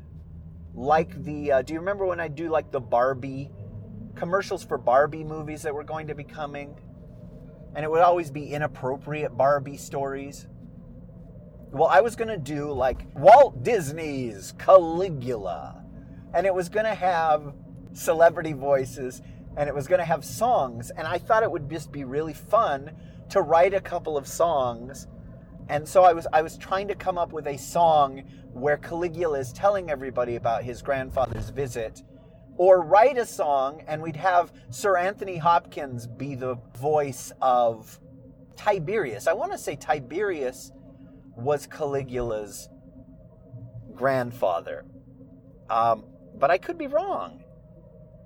like 0.74 1.24
the. 1.24 1.52
Uh, 1.52 1.62
do 1.62 1.72
you 1.72 1.80
remember 1.80 2.06
when 2.06 2.20
I 2.20 2.28
do 2.28 2.48
like 2.48 2.70
the 2.70 2.80
Barbie 2.80 3.50
commercials 4.14 4.64
for 4.64 4.78
Barbie 4.78 5.24
movies 5.24 5.62
that 5.62 5.74
were 5.74 5.84
going 5.84 6.06
to 6.08 6.14
be 6.14 6.24
coming? 6.24 6.76
And 7.74 7.84
it 7.84 7.90
would 7.90 8.00
always 8.00 8.30
be 8.30 8.52
inappropriate 8.52 9.36
Barbie 9.36 9.76
stories. 9.76 10.46
Well, 11.70 11.88
I 11.88 12.00
was 12.00 12.16
going 12.16 12.28
to 12.28 12.38
do 12.38 12.72
like 12.72 13.06
Walt 13.14 13.62
Disney's 13.62 14.52
Caligula. 14.58 15.84
And 16.34 16.46
it 16.46 16.54
was 16.54 16.68
going 16.68 16.86
to 16.86 16.94
have 16.94 17.54
celebrity 17.92 18.52
voices 18.52 19.22
and 19.56 19.68
it 19.68 19.74
was 19.74 19.88
going 19.88 19.98
to 19.98 20.04
have 20.04 20.24
songs. 20.24 20.90
And 20.90 21.06
I 21.06 21.18
thought 21.18 21.42
it 21.42 21.50
would 21.50 21.68
just 21.68 21.90
be 21.90 22.04
really 22.04 22.32
fun 22.32 22.92
to 23.30 23.42
write 23.42 23.74
a 23.74 23.80
couple 23.80 24.16
of 24.16 24.26
songs. 24.26 25.06
And 25.68 25.86
so 25.86 26.04
I 26.04 26.12
was 26.12 26.26
I 26.32 26.42
was 26.42 26.56
trying 26.56 26.88
to 26.88 26.94
come 26.94 27.18
up 27.18 27.32
with 27.32 27.46
a 27.46 27.58
song 27.58 28.22
where 28.52 28.76
Caligula 28.76 29.40
is 29.40 29.52
telling 29.52 29.90
everybody 29.90 30.36
about 30.36 30.62
his 30.62 30.80
grandfather's 30.80 31.50
visit, 31.50 32.02
or 32.58 32.82
write 32.82 33.16
a 33.16 33.24
song 33.24 33.82
and 33.86 34.02
we'd 34.02 34.16
have 34.16 34.52
Sir 34.70 34.96
Anthony 34.96 35.38
Hopkins 35.38 36.06
be 36.06 36.34
the 36.34 36.56
voice 36.76 37.32
of 37.40 37.98
Tiberius. 38.56 39.28
I 39.28 39.32
want 39.32 39.52
to 39.52 39.58
say 39.58 39.76
Tiberius 39.76 40.72
was 41.36 41.68
Caligula's 41.68 42.68
grandfather, 43.94 44.84
um, 45.70 46.04
but 46.36 46.50
I 46.50 46.58
could 46.58 46.76
be 46.76 46.88
wrong. 46.88 47.44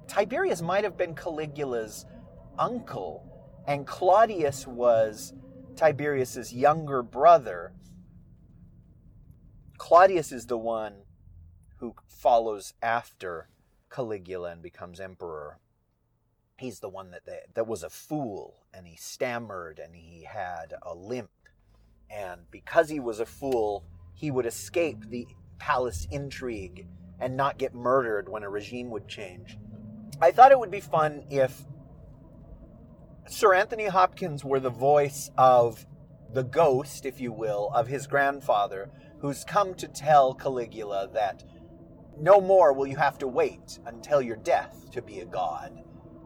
Tiberius 0.08 0.62
might 0.62 0.84
have 0.84 0.96
been 0.96 1.14
Caligula's 1.14 2.06
uncle, 2.58 3.24
and 3.66 3.86
Claudius 3.86 4.66
was 4.66 5.34
Tiberius's 5.76 6.54
younger 6.54 7.02
brother. 7.02 7.74
Claudius 9.76 10.32
is 10.32 10.46
the 10.46 10.58
one 10.58 11.02
who 11.78 11.94
follows 12.08 12.72
after 12.82 13.48
Caligula 13.92 14.50
and 14.50 14.62
becomes 14.62 15.00
emperor. 15.00 15.58
He's 16.56 16.80
the 16.80 16.88
one 16.88 17.10
that, 17.10 17.26
that, 17.26 17.54
that 17.54 17.66
was 17.66 17.82
a 17.82 17.90
fool 17.90 18.64
and 18.72 18.86
he 18.86 18.96
stammered 18.96 19.78
and 19.78 19.94
he 19.94 20.24
had 20.24 20.74
a 20.82 20.94
limp. 20.94 21.30
And 22.10 22.42
because 22.50 22.88
he 22.88 23.00
was 23.00 23.20
a 23.20 23.26
fool, 23.26 23.84
he 24.14 24.30
would 24.30 24.46
escape 24.46 25.08
the 25.08 25.26
palace 25.58 26.06
intrigue 26.10 26.86
and 27.20 27.36
not 27.36 27.58
get 27.58 27.74
murdered 27.74 28.28
when 28.28 28.42
a 28.42 28.50
regime 28.50 28.90
would 28.90 29.08
change. 29.08 29.58
I 30.20 30.30
thought 30.30 30.52
it 30.52 30.58
would 30.58 30.70
be 30.70 30.80
fun 30.80 31.24
if 31.30 31.64
Sir 33.28 33.54
Anthony 33.54 33.86
Hopkins 33.86 34.44
were 34.44 34.60
the 34.60 34.70
voice 34.70 35.30
of 35.38 35.86
the 36.32 36.42
ghost, 36.42 37.06
if 37.06 37.20
you 37.20 37.32
will, 37.32 37.70
of 37.74 37.88
his 37.88 38.06
grandfather, 38.06 38.90
who's 39.20 39.44
come 39.44 39.74
to 39.74 39.88
tell 39.88 40.34
Caligula 40.34 41.08
that 41.14 41.44
no 42.20 42.40
more 42.40 42.72
will 42.72 42.86
you 42.86 42.96
have 42.96 43.18
to 43.18 43.28
wait 43.28 43.78
until 43.86 44.20
your 44.22 44.36
death 44.36 44.90
to 44.92 45.02
be 45.02 45.20
a 45.20 45.24
god. 45.24 45.82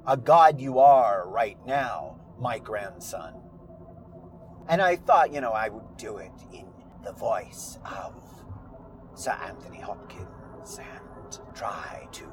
A 0.06 0.16
god 0.16 0.60
you 0.60 0.78
are 0.78 1.28
right 1.28 1.58
now, 1.66 2.20
my 2.38 2.58
grandson. 2.58 3.34
And 4.68 4.82
I 4.82 4.96
thought, 4.96 5.32
you 5.32 5.40
know, 5.40 5.52
I 5.52 5.68
would 5.68 5.96
do 5.96 6.18
it 6.18 6.32
in 6.52 6.66
the 7.04 7.12
voice 7.12 7.78
of 7.84 8.14
Sir 9.14 9.30
Anthony 9.30 9.80
Hopkins 9.80 10.78
and 10.78 11.38
try 11.54 12.08
to 12.12 12.24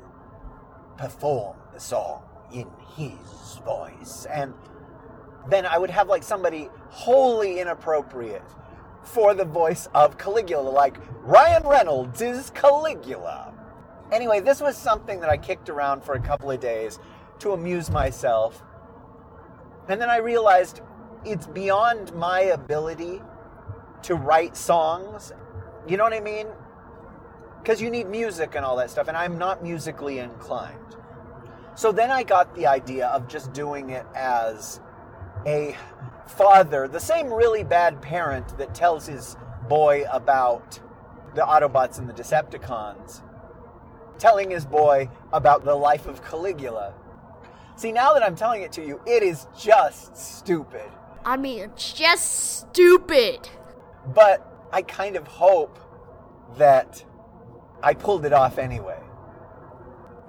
perform 0.97 1.57
the 1.73 1.79
song 1.79 2.23
in 2.51 2.67
his 2.95 3.59
voice. 3.63 4.25
And 4.29 4.53
then 5.49 5.65
I 5.65 5.77
would 5.77 5.89
have 5.89 6.07
like 6.07 6.23
somebody 6.23 6.69
wholly 6.89 7.59
inappropriate 7.59 8.43
for 9.03 9.33
the 9.33 9.45
voice 9.45 9.87
of 9.93 10.17
Caligula, 10.17 10.69
like 10.69 10.97
Ryan 11.21 11.63
Reynolds 11.63 12.21
is 12.21 12.49
Caligula. 12.51 13.53
Anyway, 14.11 14.39
this 14.39 14.61
was 14.61 14.77
something 14.77 15.19
that 15.19 15.29
I 15.29 15.37
kicked 15.37 15.69
around 15.69 16.03
for 16.03 16.13
a 16.13 16.19
couple 16.19 16.51
of 16.51 16.59
days 16.59 16.99
to 17.39 17.51
amuse 17.51 17.89
myself. 17.89 18.63
And 19.89 19.99
then 19.99 20.09
I 20.09 20.17
realized 20.17 20.81
it's 21.25 21.47
beyond 21.47 22.13
my 22.13 22.41
ability 22.41 23.21
to 24.03 24.15
write 24.15 24.55
songs. 24.55 25.31
You 25.87 25.97
know 25.97 26.03
what 26.03 26.13
I 26.13 26.19
mean? 26.19 26.47
because 27.63 27.81
you 27.81 27.89
need 27.89 28.09
music 28.09 28.55
and 28.55 28.65
all 28.65 28.75
that 28.75 28.89
stuff, 28.89 29.07
and 29.07 29.15
I'm 29.15 29.37
not 29.37 29.63
musically 29.63 30.19
inclined. 30.19 30.77
So 31.75 31.93
then 31.93 32.11
I 32.11 32.23
got 32.23 32.53
the 32.55 32.67
idea 32.67 33.07
of 33.07 33.29
just 33.29 33.53
doing 33.53 33.91
it 33.91 34.05
as 34.13 34.81
a 35.45 35.75
father, 36.27 36.88
the 36.88 36.99
same 36.99 37.31
really 37.31 37.63
bad 37.63 38.01
parent 38.01 38.57
that 38.57 38.73
tells 38.73 39.07
his 39.07 39.36
boy 39.67 40.05
about 40.12 40.79
the 41.36 41.41
Autobots 41.41 41.97
and 41.99 42.07
the 42.07 42.13
Decepticons, 42.13 43.21
telling 44.17 44.51
his 44.51 44.65
boy 44.65 45.09
about 45.31 45.63
the 45.63 45.75
life 45.75 46.05
of 46.05 46.23
Caligula. 46.23 46.93
See, 47.75 47.91
now 47.91 48.13
that 48.13 48.23
I'm 48.23 48.36
telling 48.36 48.62
it 48.62 48.71
to 48.73 48.86
you, 48.86 49.01
it 49.05 49.23
is 49.23 49.47
just 49.57 50.15
stupid. 50.15 50.89
I 51.25 51.38
mean, 51.38 51.59
it's 51.59 51.93
just 51.93 52.59
stupid. 52.59 53.49
But 54.13 54.45
I 54.71 54.81
kind 54.81 55.15
of 55.15 55.25
hope 55.27 55.79
that 56.57 57.03
I 57.81 57.93
pulled 57.93 58.25
it 58.25 58.33
off 58.33 58.57
anyway. 58.57 58.99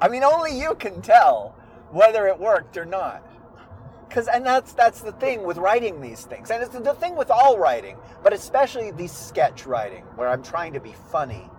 I 0.00 0.08
mean, 0.08 0.24
only 0.24 0.58
you 0.58 0.74
can 0.74 1.02
tell 1.02 1.54
whether 1.90 2.26
it 2.26 2.38
worked 2.38 2.76
or 2.76 2.84
not. 2.84 3.26
Cause, 4.14 4.28
and 4.28 4.46
that's 4.46 4.74
that's 4.74 5.00
the 5.00 5.10
thing 5.10 5.42
with 5.42 5.58
writing 5.58 6.00
these 6.00 6.24
things, 6.24 6.52
and 6.52 6.62
it's 6.62 6.78
the 6.78 6.94
thing 6.94 7.16
with 7.16 7.32
all 7.32 7.58
writing, 7.58 7.96
but 8.22 8.32
especially 8.32 8.92
the 8.92 9.08
sketch 9.08 9.66
writing, 9.66 10.04
where 10.14 10.28
I'm 10.28 10.40
trying 10.40 10.72
to 10.74 10.80
be 10.80 10.94
funny. 11.10 11.50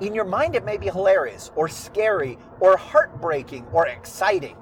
In 0.00 0.14
your 0.14 0.24
mind, 0.24 0.54
it 0.54 0.64
may 0.64 0.76
be 0.76 0.86
hilarious, 0.86 1.50
or 1.56 1.66
scary, 1.66 2.38
or 2.60 2.76
heartbreaking, 2.76 3.66
or 3.72 3.88
exciting, 3.88 4.56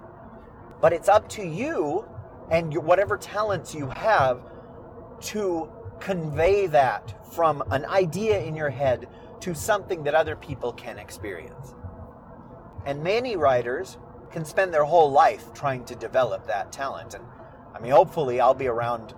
but 0.81 0.95
it's 0.95 1.07
up 1.07 1.29
to 1.31 1.47
you 1.47 2.09
and 2.51 2.73
your, 2.73 2.81
whatever 2.81 3.19
talents 3.19 3.75
you 3.75 3.91
have 3.91 4.41
to 5.21 5.71
convey 6.01 6.67
that 6.69 7.15
from 7.35 7.63
an 7.73 7.85
idea 7.85 8.41
in 8.41 8.57
your 8.57 8.71
head 8.71 9.07
to 9.41 9.55
something 9.55 10.03
that 10.05 10.15
other 10.15 10.35
people 10.35 10.73
can 10.73 10.99
experience. 10.99 11.75
And 12.87 13.03
many 13.03 13.37
writers 13.37 13.99
can 14.35 14.45
spend 14.45 14.75
their 14.75 14.85
whole 14.85 15.13
life 15.13 15.55
trying 15.55 15.85
to 15.85 15.95
develop 15.95 16.47
that 16.49 16.73
talent. 16.73 17.15
And 17.15 17.25
I 17.75 17.79
mean, 17.79 17.93
hopefully, 17.93 18.41
I'll 18.41 18.53
be 18.53 18.67
around 18.67 19.15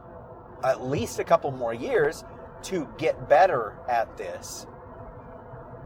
at 0.62 0.84
least 0.84 1.18
a 1.18 1.24
couple 1.24 1.50
more 1.50 1.72
years 1.72 2.22
to 2.64 2.86
get 2.98 3.28
better 3.28 3.78
at 3.88 4.16
this. 4.18 4.66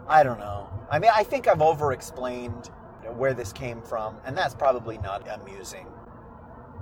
I 0.08 0.24
don't 0.24 0.40
know. 0.40 0.68
I 0.90 0.98
mean, 0.98 1.12
I 1.14 1.22
think 1.22 1.46
I've 1.46 1.62
over 1.62 1.92
explained 1.92 2.70
where 3.16 3.32
this 3.32 3.52
came 3.52 3.80
from, 3.82 4.16
and 4.24 4.36
that's 4.36 4.54
probably 4.54 4.98
not 4.98 5.26
amusing. 5.28 5.86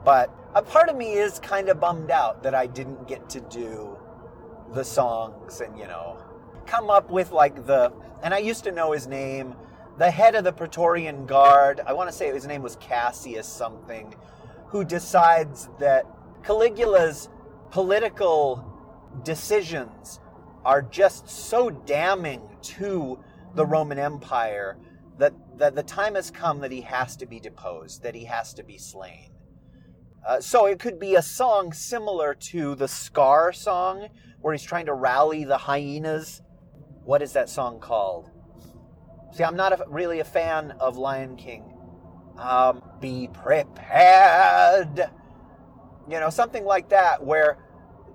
But 0.03 0.35
a 0.55 0.63
part 0.63 0.89
of 0.89 0.97
me 0.97 1.13
is 1.13 1.39
kind 1.41 1.69
of 1.69 1.79
bummed 1.79 2.11
out 2.11 2.43
that 2.45 2.55
I 2.55 2.67
didn't 2.67 3.07
get 3.07 3.29
to 3.31 3.41
do 3.41 3.99
the 4.73 4.85
songs 4.85 5.61
and, 5.61 5.79
you 5.79 5.87
know, 5.87 6.17
come 6.67 6.89
up 6.89 7.11
with 7.11 7.31
like 7.31 7.67
the. 7.67 7.93
And 8.23 8.33
I 8.33 8.39
used 8.39 8.65
to 8.65 8.73
know 8.73 8.93
his 8.93 9.07
name, 9.07 9.55
the 9.99 10.11
head 10.11 10.37
of 10.37 10.45
the 10.45 10.53
Praetorian 10.53 11.27
Guard. 11.27 11.81
I 11.85 11.93
want 11.93 12.09
to 12.09 12.15
say 12.15 12.33
his 12.33 12.47
name 12.47 12.63
was 12.63 12.77
Cassius 12.77 13.49
something, 13.49 14.15
who 14.69 14.85
decides 14.85 15.69
that 15.81 16.07
Caligula's 16.43 17.29
political 17.71 18.65
decisions 19.25 20.21
are 20.65 20.83
just 20.83 21.29
so 21.29 21.71
damning 21.71 22.43
to 22.63 23.19
the 23.55 23.67
Roman 23.67 23.99
Empire 23.99 24.79
that, 25.19 25.33
that 25.57 25.75
the 25.75 25.83
time 25.83 26.15
has 26.15 26.31
come 26.31 26.61
that 26.61 26.71
he 26.71 26.83
has 26.83 27.17
to 27.17 27.27
be 27.27 27.41
deposed, 27.41 28.05
that 28.05 28.15
he 28.15 28.25
has 28.25 28.55
to 28.55 28.63
be 28.63 28.79
slain. 28.79 29.33
Uh, 30.27 30.41
so 30.41 30.67
it 30.67 30.79
could 30.79 31.01
be 31.01 31.17
a 31.17 31.23
song 31.23 31.73
similar 31.73 32.35
to 32.35 32.77
the 32.77 32.87
Scar 32.87 33.53
song, 33.53 34.09
where 34.41 34.55
he's 34.55 34.63
trying 34.63 34.87
to 34.87 34.95
rally 34.95 35.43
the 35.43 35.59
hyenas. 35.59 36.43
What 37.05 37.23
is 37.23 37.33
that 37.33 37.49
song 37.49 37.81
called? 37.81 38.31
See, 39.33 39.45
I'm 39.45 39.57
not 39.57 39.73
a, 39.73 39.85
really 39.89 40.21
a 40.21 40.25
fan 40.25 40.73
of 40.81 40.97
Lion 40.97 41.37
King. 41.37 41.65
Um, 42.39 42.83
be 43.01 43.29
prepared. 43.33 45.11
You 46.09 46.21
know, 46.21 46.31
something 46.31 46.65
like 46.65 46.89
that, 46.91 47.25
where 47.25 47.59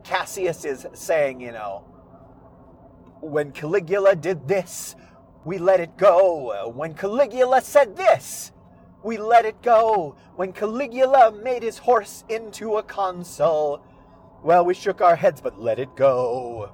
Cassius 0.04 0.66
is 0.66 0.88
saying, 0.94 1.42
you 1.42 1.52
know, 1.52 1.86
when 3.22 3.52
Caligula 3.52 4.16
did 4.16 4.48
this, 4.48 4.96
we 5.46 5.58
let 5.58 5.80
it 5.80 5.98
go. 5.98 6.72
When 6.74 6.94
Caligula 6.94 7.62
said 7.62 7.96
this, 7.96 8.52
we 9.04 9.18
let 9.18 9.46
it 9.46 9.62
go. 9.62 10.16
When 10.36 10.54
Caligula 10.54 11.32
made 11.32 11.64
his 11.64 11.78
horse 11.78 12.24
into 12.30 12.78
a 12.78 12.84
consul, 12.84 13.84
well, 14.44 14.66
we 14.66 14.74
shook 14.74 15.02
our 15.02 15.16
heads, 15.16 15.42
but 15.42 15.60
let 15.60 15.80
it 15.80 15.96
go. 15.96 16.72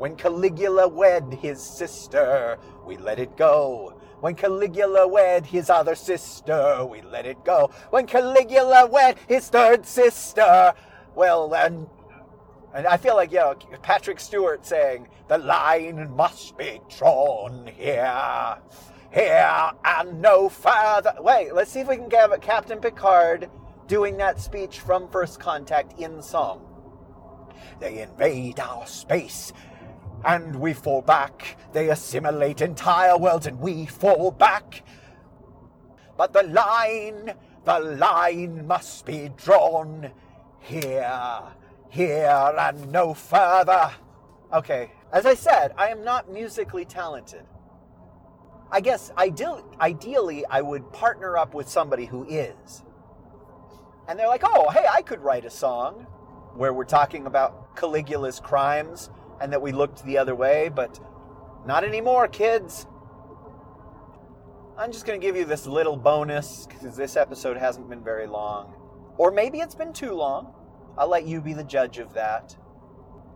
When 0.00 0.16
Caligula 0.16 0.88
wed 0.88 1.34
his 1.42 1.62
sister, 1.62 2.56
we 2.86 2.96
let 2.96 3.18
it 3.18 3.36
go. 3.36 4.00
When 4.20 4.34
Caligula 4.34 5.06
wed 5.06 5.44
his 5.44 5.68
other 5.68 5.94
sister, 5.94 6.86
we 6.86 7.02
let 7.02 7.26
it 7.26 7.44
go. 7.44 7.70
When 7.90 8.06
Caligula 8.06 8.86
wed 8.86 9.18
his 9.28 9.50
third 9.50 9.84
sister, 9.84 10.72
well, 11.14 11.50
then 11.50 11.86
and 12.72 12.86
I 12.86 12.96
feel 12.96 13.14
like, 13.14 13.30
you 13.30 13.40
know, 13.40 13.54
Patrick 13.82 14.20
Stewart 14.20 14.64
saying, 14.64 15.06
the 15.28 15.36
line 15.36 16.10
must 16.16 16.56
be 16.56 16.80
drawn 16.88 17.66
here, 17.66 18.56
here, 19.12 19.70
and 19.84 20.22
no 20.22 20.48
further. 20.48 21.12
Wait, 21.18 21.54
let's 21.54 21.72
see 21.72 21.80
if 21.80 21.88
we 21.88 21.96
can 21.96 22.08
get 22.08 22.40
Captain 22.40 22.80
Picard 22.80 23.50
doing 23.86 24.16
that 24.16 24.40
speech 24.40 24.80
from 24.80 25.10
First 25.10 25.40
Contact 25.40 26.00
in 26.00 26.22
song. 26.22 26.70
They 27.80 28.00
invade 28.02 28.60
our 28.60 28.86
space, 28.86 29.52
and 30.24 30.56
we 30.56 30.72
fall 30.72 31.02
back. 31.02 31.56
They 31.72 31.90
assimilate 31.90 32.60
entire 32.60 33.16
worlds, 33.16 33.46
and 33.46 33.58
we 33.60 33.86
fall 33.86 34.30
back. 34.30 34.82
But 36.16 36.32
the 36.32 36.42
line, 36.44 37.32
the 37.64 37.78
line 37.80 38.66
must 38.66 39.06
be 39.06 39.30
drawn 39.36 40.10
here 40.60 41.42
here 41.90 42.54
and 42.58 42.90
no 42.90 43.12
further. 43.12 43.90
Okay, 44.52 44.92
as 45.12 45.26
I 45.26 45.34
said, 45.34 45.72
I 45.76 45.88
am 45.88 46.02
not 46.02 46.32
musically 46.32 46.84
talented. 46.84 47.44
I 48.72 48.80
guess 48.80 49.10
ideal, 49.18 49.64
ideally 49.80 50.46
I 50.46 50.62
would 50.62 50.92
partner 50.92 51.36
up 51.36 51.54
with 51.54 51.68
somebody 51.68 52.06
who 52.06 52.24
is. 52.24 52.84
And 54.08 54.18
they're 54.18 54.28
like, 54.28 54.42
oh, 54.44 54.70
hey, 54.70 54.86
I 54.90 55.02
could 55.02 55.20
write 55.20 55.44
a 55.44 55.50
song 55.50 56.06
where 56.54 56.72
we're 56.72 56.84
talking 56.84 57.26
about 57.26 57.76
Caligula's 57.76 58.40
crimes 58.40 59.10
and 59.40 59.52
that 59.52 59.62
we 59.62 59.72
looked 59.72 60.04
the 60.04 60.18
other 60.18 60.34
way, 60.34 60.68
but 60.68 61.00
not 61.66 61.84
anymore, 61.84 62.28
kids. 62.28 62.86
I'm 64.78 64.92
just 64.92 65.04
going 65.06 65.20
to 65.20 65.26
give 65.26 65.36
you 65.36 65.44
this 65.44 65.66
little 65.66 65.96
bonus 65.96 66.66
because 66.66 66.96
this 66.96 67.16
episode 67.16 67.56
hasn't 67.56 67.88
been 67.88 68.02
very 68.02 68.26
long. 68.26 68.74
Or 69.18 69.30
maybe 69.30 69.60
it's 69.60 69.74
been 69.74 69.92
too 69.92 70.12
long. 70.12 70.54
I'll 70.96 71.08
let 71.08 71.26
you 71.26 71.40
be 71.40 71.52
the 71.52 71.64
judge 71.64 71.98
of 71.98 72.14
that. 72.14 72.56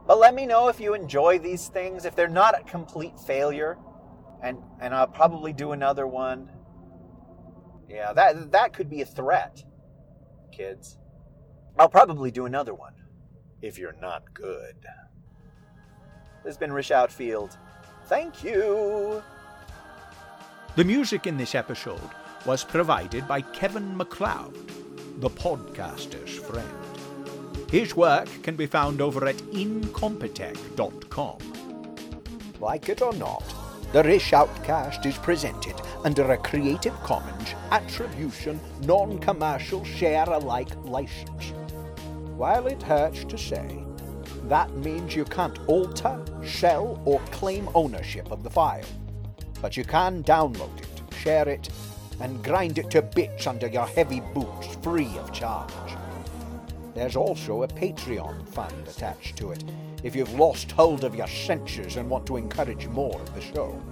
But 0.06 0.18
let 0.18 0.34
me 0.34 0.46
know 0.46 0.68
if 0.68 0.80
you 0.80 0.94
enjoy 0.94 1.38
these 1.38 1.68
things, 1.68 2.04
if 2.04 2.14
they're 2.14 2.28
not 2.28 2.58
a 2.58 2.64
complete 2.64 3.18
failure, 3.18 3.78
and 4.42 4.58
and 4.80 4.94
I'll 4.94 5.06
probably 5.06 5.52
do 5.52 5.72
another 5.72 6.06
one. 6.06 6.50
Yeah, 7.88 8.12
that 8.12 8.52
that 8.52 8.72
could 8.72 8.90
be 8.90 9.00
a 9.00 9.06
threat, 9.06 9.64
kids. 10.52 10.98
I'll 11.78 11.88
probably 11.88 12.30
do 12.30 12.44
another 12.44 12.74
one 12.74 12.94
if 13.62 13.78
you're 13.78 13.96
not 14.00 14.34
good. 14.34 14.76
This 16.44 16.52
has 16.52 16.58
been 16.58 16.72
Rish 16.74 16.90
Outfield. 16.90 17.56
Thank 18.04 18.44
you. 18.44 19.22
The 20.76 20.84
music 20.84 21.26
in 21.26 21.38
this 21.38 21.54
episode 21.54 22.10
was 22.44 22.62
provided 22.62 23.26
by 23.26 23.40
Kevin 23.40 23.96
MacLeod, 23.96 24.54
the 25.20 25.30
podcaster's 25.30 26.36
friend. 26.36 26.68
His 27.70 27.96
work 27.96 28.28
can 28.42 28.56
be 28.56 28.66
found 28.66 29.00
over 29.00 29.26
at 29.26 29.36
incompetech.com. 29.36 31.38
Like 32.60 32.90
it 32.90 33.00
or 33.00 33.14
not, 33.14 33.42
the 33.92 34.02
Rish 34.02 34.34
Outcast 34.34 35.06
is 35.06 35.16
presented 35.16 35.80
under 36.04 36.30
a 36.30 36.36
Creative 36.36 36.92
Commons 37.02 37.54
Attribution 37.70 38.60
Non 38.82 39.18
Commercial 39.18 39.82
Share 39.82 40.28
Alike 40.28 40.76
license. 40.84 41.54
While 42.36 42.66
it 42.66 42.82
hurts 42.82 43.24
to 43.24 43.38
say, 43.38 43.82
that 44.48 44.74
means 44.76 45.14
you 45.14 45.24
can't 45.24 45.58
alter, 45.66 46.22
sell, 46.44 47.00
or 47.04 47.20
claim 47.30 47.68
ownership 47.74 48.30
of 48.30 48.42
the 48.42 48.50
file. 48.50 48.84
But 49.62 49.76
you 49.76 49.84
can 49.84 50.22
download 50.22 50.78
it, 50.78 51.14
share 51.14 51.48
it, 51.48 51.68
and 52.20 52.42
grind 52.44 52.78
it 52.78 52.90
to 52.90 53.02
bits 53.02 53.46
under 53.46 53.66
your 53.66 53.86
heavy 53.86 54.20
boots 54.20 54.76
free 54.82 55.16
of 55.18 55.32
charge. 55.32 55.72
There's 56.94 57.16
also 57.16 57.62
a 57.62 57.68
Patreon 57.68 58.46
fund 58.48 58.86
attached 58.86 59.36
to 59.38 59.50
it 59.50 59.64
if 60.04 60.14
you've 60.14 60.34
lost 60.34 60.70
hold 60.72 61.02
of 61.02 61.14
your 61.14 61.26
senses 61.26 61.96
and 61.96 62.08
want 62.08 62.26
to 62.26 62.36
encourage 62.36 62.86
more 62.88 63.20
of 63.20 63.34
the 63.34 63.40
show. 63.40 63.82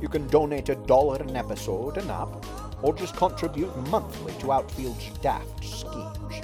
You 0.00 0.08
can 0.08 0.28
donate 0.28 0.68
a 0.68 0.76
dollar 0.76 1.20
an 1.20 1.36
episode 1.36 1.98
and 1.98 2.10
up, 2.10 2.46
or 2.82 2.94
just 2.94 3.16
contribute 3.16 3.76
monthly 3.88 4.32
to 4.34 4.52
Outfield's 4.52 5.08
daft 5.18 5.64
schemes. 5.64 6.40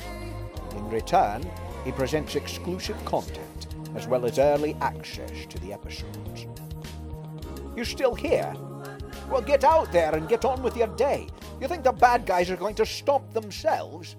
In 0.73 0.91
return, 0.91 1.49
he 1.85 1.93
presents 1.93 2.35
exclusive 2.35 3.03
content 3.05 3.67
as 3.95 4.07
well 4.07 4.25
as 4.27 4.39
early 4.39 4.77
access 4.81 5.47
to 5.47 5.59
the 5.61 5.73
episodes. 5.73 6.47
You're 7.77 7.85
still 7.85 8.15
here? 8.15 8.55
Well, 9.31 9.43
get 9.43 9.65
out 9.65 9.93
there 9.93 10.15
and 10.15 10.29
get 10.29 10.45
on 10.45 10.63
with 10.63 10.77
your 10.77 10.89
day. 10.89 11.29
You 11.61 11.69
think 11.69 11.85
the 11.85 11.93
bad 11.93 12.27
guys 12.27 12.51
are 12.51 12.57
going 12.57 12.75
to 12.77 12.87
stop 12.87 13.33
themselves? 13.33 14.17